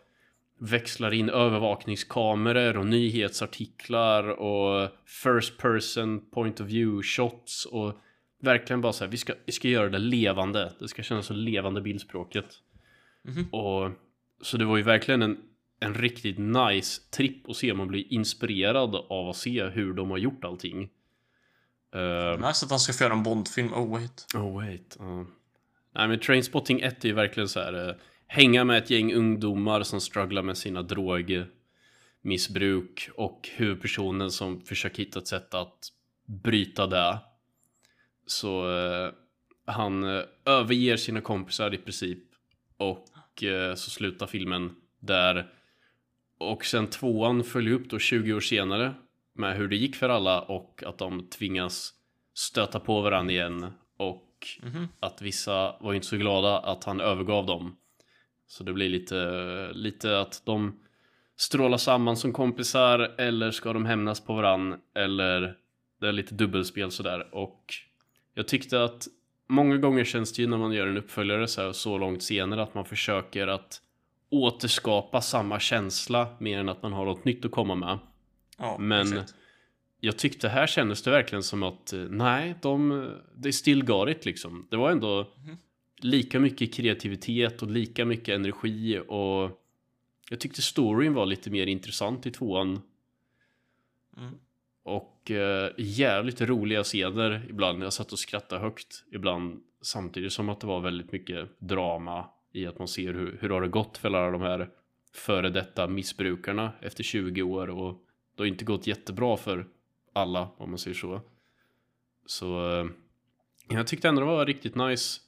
[0.60, 8.00] växlar in övervakningskameror och nyhetsartiklar och first person point of view shots och
[8.40, 10.72] verkligen bara så här, vi ska, vi ska göra det levande.
[10.78, 12.46] Det ska kännas så levande bildspråket.
[13.22, 13.48] Mhm.
[13.48, 13.90] Och
[14.42, 15.38] så det var ju verkligen en,
[15.80, 17.74] en riktigt nice tripp att se.
[17.74, 20.88] Man blir inspirerad av att se hur de har gjort allting.
[21.96, 23.74] Uh, Nice att han ska få göra en Bondfilm.
[23.74, 24.26] Oh wait.
[24.34, 24.96] oh wait.
[25.00, 25.22] Uh.
[25.94, 27.88] Nej men Trainspotting 1 är ju verkligen så här.
[27.88, 27.94] eh,
[28.26, 35.18] hänga med ett gäng ungdomar som strugglar med sina drogmissbruk och huvudpersonen som försöker hitta
[35.18, 35.88] ett sätt att
[36.26, 37.18] bryta det.
[38.26, 39.10] Så eh,
[39.66, 40.04] han
[40.44, 42.18] överger sina kompisar i princip
[42.76, 43.06] och
[43.76, 45.52] så slutar filmen där.
[46.38, 48.94] Och sen tvåan följer upp då 20 år senare
[49.40, 51.92] med hur det gick för alla och att de tvingas
[52.34, 54.26] stöta på varandra igen och
[54.62, 54.88] Mhm.
[55.00, 57.76] att vissa var inte så glada att han övergav dem.
[58.46, 60.80] Så det blir lite, lite att de
[61.36, 65.56] strålar samman som kompisar eller ska de hämnas på varann eller
[66.00, 67.64] det är lite dubbelspel sådär och
[68.34, 69.06] jag tyckte att
[69.48, 72.62] många gånger känns det ju när man gör en uppföljare så, här, så långt senare
[72.62, 73.80] att man försöker att
[74.30, 77.98] återskapa samma känsla mer än att man har något nytt att komma med.
[78.60, 79.34] Ja, Men exakt.
[80.00, 83.10] jag tyckte här kändes det verkligen som att eh, nej, de,
[83.42, 84.66] they still got it liksom.
[84.70, 85.56] Det var ändå Mhm.
[86.02, 89.60] lika mycket kreativitet och lika mycket energi och
[90.30, 92.80] jag tyckte storyn var lite mer intressant i tvåan
[94.16, 94.34] Mm.
[94.82, 97.82] och eh, jävligt roliga scener ibland.
[97.82, 102.66] Jag satt och skrattade högt ibland samtidigt som att det var väldigt mycket drama i
[102.66, 104.68] att man ser hur, hur har det gått för alla de här
[105.14, 108.02] före detta missbrukarna efter 20 år och
[108.40, 109.66] det har inte gått jättebra för
[110.12, 111.20] alla om man säger så.
[112.26, 112.86] Så eh,
[113.68, 115.20] jag tyckte ändå det var en riktigt nice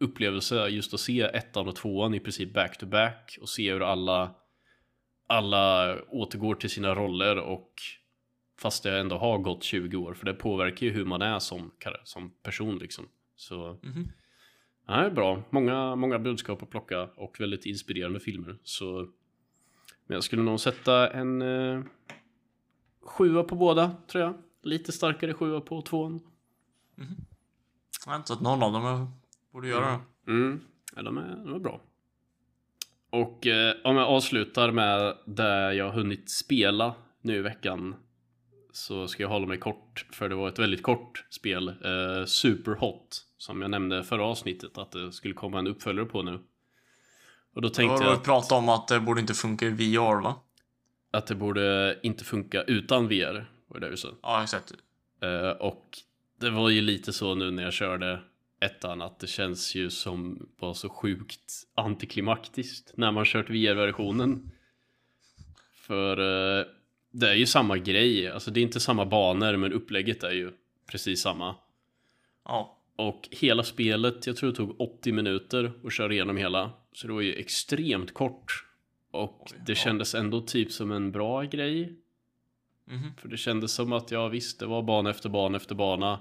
[0.00, 3.82] upplevelse just att se ettan och tvåan i princip back to back och se hur
[3.82, 4.34] alla
[5.26, 7.72] alla återgår till sina roller och
[8.60, 11.70] fast det ändå har gått 20 år för det påverkar ju hur man är som,
[12.04, 13.08] som person liksom.
[13.36, 13.78] Så
[14.86, 15.42] ja, det är bra.
[15.50, 18.58] Många, många budskap att plocka och väldigt inspirerande filmer.
[18.62, 19.08] Så
[20.08, 21.82] men jag skulle nog sätta en eh,
[23.08, 24.34] sjua på båda tror jag.
[24.62, 26.20] Lite starkare sjua på tvåan.
[28.04, 28.84] Jag har inte sett någon av dem.
[28.84, 29.06] Jag
[29.52, 30.32] borde göra det.
[30.32, 30.60] Mm,
[30.96, 31.80] ja, de, är, de är bra.
[33.10, 37.94] Och eh, om jag avslutar med det jag har hunnit spela nu i veckan.
[38.72, 41.68] så ska jag hålla mig kort för det var ett väldigt kort spel.
[41.68, 46.40] Eh, Superhot som jag nämnde förra avsnittet att det skulle komma en uppföljare på nu.
[47.54, 48.12] Och då tänkte jag...
[48.12, 48.24] Att...
[48.24, 50.34] prata om att det borde inte funka i VR va?
[51.18, 53.50] Att det borde inte funka utan VR.
[53.68, 54.08] Var det du sa?
[54.22, 54.72] Ja, exakt.
[55.22, 55.98] Eh, och
[56.40, 58.20] det var ju lite så nu när jag körde
[58.60, 64.50] ettan att det känns ju som var så sjukt antiklimaktiskt när man kört VR-versionen.
[65.74, 66.66] För uh,
[67.10, 70.52] det är ju samma grej, alltså det är inte samma banor men upplägget är ju
[70.90, 71.54] precis samma.
[72.44, 72.78] Ja.
[72.96, 76.70] Och hela spelet, jag tror det tog 80 minuter att köra igenom hela.
[76.92, 78.67] Så det var ju extremt kort.
[79.18, 81.92] Och det kändes ändå typ som en bra grej.
[82.88, 83.20] Mm -hmm.
[83.20, 86.20] För det kändes som att, ja visst, det var bana efter bana efter bana.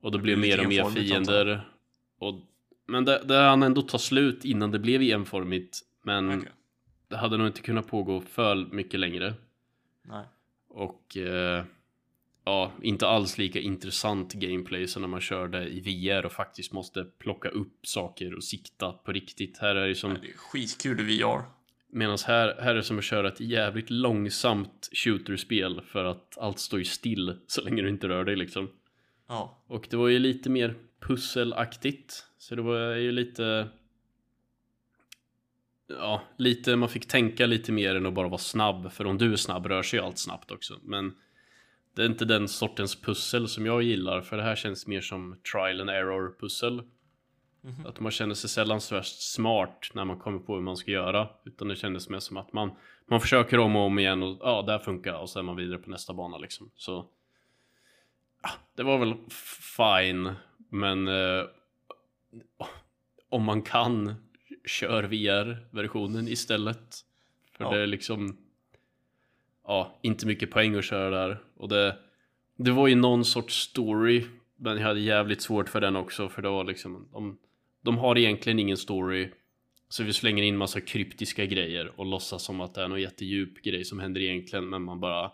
[0.00, 1.68] Och det, det blev mer och mer fiender.
[2.18, 2.40] Och,
[2.86, 5.80] men det, det hann ändå ta slut innan det blev enformigt.
[6.02, 6.50] Men okay.
[7.08, 9.34] det hade nog inte kunnat pågå för mycket längre.
[10.02, 10.24] Nej.
[10.68, 11.64] Och eh,
[12.44, 17.04] ja, inte alls lika intressant gameplay som när man körde i VR och faktiskt måste
[17.04, 19.58] plocka upp saker och sikta på riktigt.
[19.58, 20.12] Här är det som...
[20.12, 21.57] Nej, det är skitkul i VR.
[21.90, 26.58] Medan här, här är det som att köra ett jävligt långsamt shooterspel för att allt
[26.58, 28.70] står ju still så länge du inte rör dig liksom.
[29.28, 29.64] Ja.
[29.66, 32.24] Och det var ju lite mer pusselaktigt.
[32.38, 33.68] Så det var ju lite...
[35.86, 38.92] Ja, lite, man fick tänka lite mer än att bara vara snabb.
[38.92, 40.78] För om du är snabb rör sig ju allt snabbt också.
[40.82, 41.14] Men
[41.94, 44.20] det är inte den sortens pussel som jag gillar.
[44.20, 46.82] För det här känns mer som trial and error pussel.
[47.64, 47.86] Mm.
[47.86, 50.90] Att man känner sig sällan så värst smart när man kommer på hur man ska
[50.90, 51.28] göra.
[51.44, 52.70] Utan det kändes mer som att man,
[53.06, 55.78] man försöker om och om igen och ja, där funkar och så är man vidare
[55.78, 56.70] på nästa bana liksom.
[56.74, 57.06] Så
[58.74, 59.14] det var väl
[59.76, 60.32] fine,
[60.70, 61.44] men eh,
[63.28, 64.14] om man kan,
[64.66, 66.96] kör VR-versionen istället.
[67.56, 67.70] För ja.
[67.70, 68.36] det är liksom,
[69.64, 71.42] ja, inte mycket poäng att köra där.
[71.56, 71.96] Och det,
[72.56, 74.26] det var ju någon sorts story,
[74.56, 77.38] men jag hade jävligt svårt för den också, för det var liksom, de,
[77.80, 79.30] de har egentligen ingen story.
[79.88, 83.62] Så vi slänger in massa kryptiska grejer och låtsas som att det är någon jättedjup
[83.62, 85.32] grej som händer egentligen, men man bara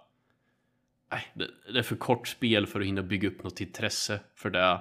[1.11, 4.81] Nej, det, är för kort spel för att hinna bygga upp något intresse för det.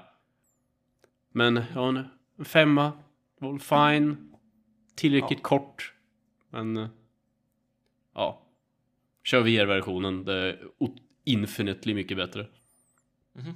[1.32, 2.92] Men ja, en, femma.
[3.40, 4.34] Var fine.
[4.96, 5.48] Tillräckligt ja.
[5.48, 5.94] kort.
[6.50, 6.88] Men
[8.14, 8.48] ja.
[9.24, 10.26] Kör VR-versionen.
[10.26, 10.70] Det är
[11.24, 12.48] infinitely mycket bättre.
[13.36, 13.54] Mm -hmm.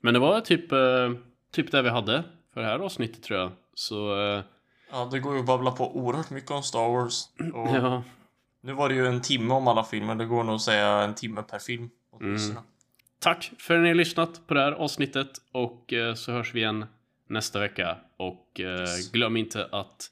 [0.00, 1.12] Men det var typ, eh,
[1.50, 2.24] typ det vi hade
[2.58, 3.52] för det här avsnittet tror jag.
[3.74, 4.20] Så...
[4.20, 4.42] Eh,
[4.90, 7.28] ja, det går ju att babbla på oerhört mycket om Star Wars.
[7.54, 7.68] Och...
[7.74, 8.02] Ja.
[8.60, 10.14] Nu var det ju en timme om alla filmer.
[10.14, 11.90] Det går nog att säga en timme per film.
[12.20, 12.38] Mm.
[13.18, 16.60] Tack för att ni har lyssnat på det här avsnittet och eh, så hörs vi
[16.60, 16.86] igen
[17.28, 17.96] nästa vecka.
[18.16, 19.12] Och eh, yes.
[19.12, 20.10] glöm inte att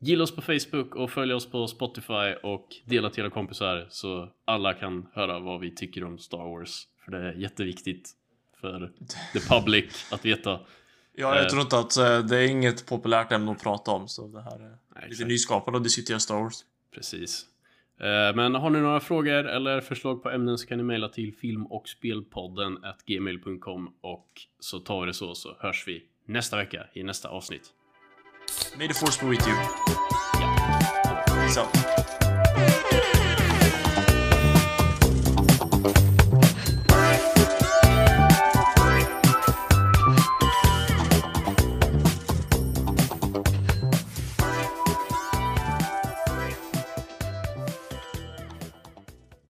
[0.00, 4.28] gilla oss på Facebook och följa oss på Spotify och dela till era kompisar så
[4.44, 6.82] alla kan höra vad vi tycker om Star Wars.
[7.04, 8.10] För det är jätteviktigt
[8.60, 8.92] för
[9.32, 10.60] the public att veta.
[11.18, 14.08] Ja, jag eh, tror inte att eh, det är inget populärt ämne att prata om
[14.08, 16.64] så det här är nej, lite nyskapande att diskutera Star Wars.
[16.94, 17.46] Precis.
[18.00, 21.34] Eh, men har ni några frågor eller förslag på ämnen så kan ni mejla till
[21.34, 24.28] film och spelpodden gmail.com och
[24.60, 27.72] så tar vi det så så hörs vi nästa vecka i nästa avsnitt.
[28.78, 29.56] May the force be with you.
[31.56, 31.62] Ja.
[31.62, 32.15] Out.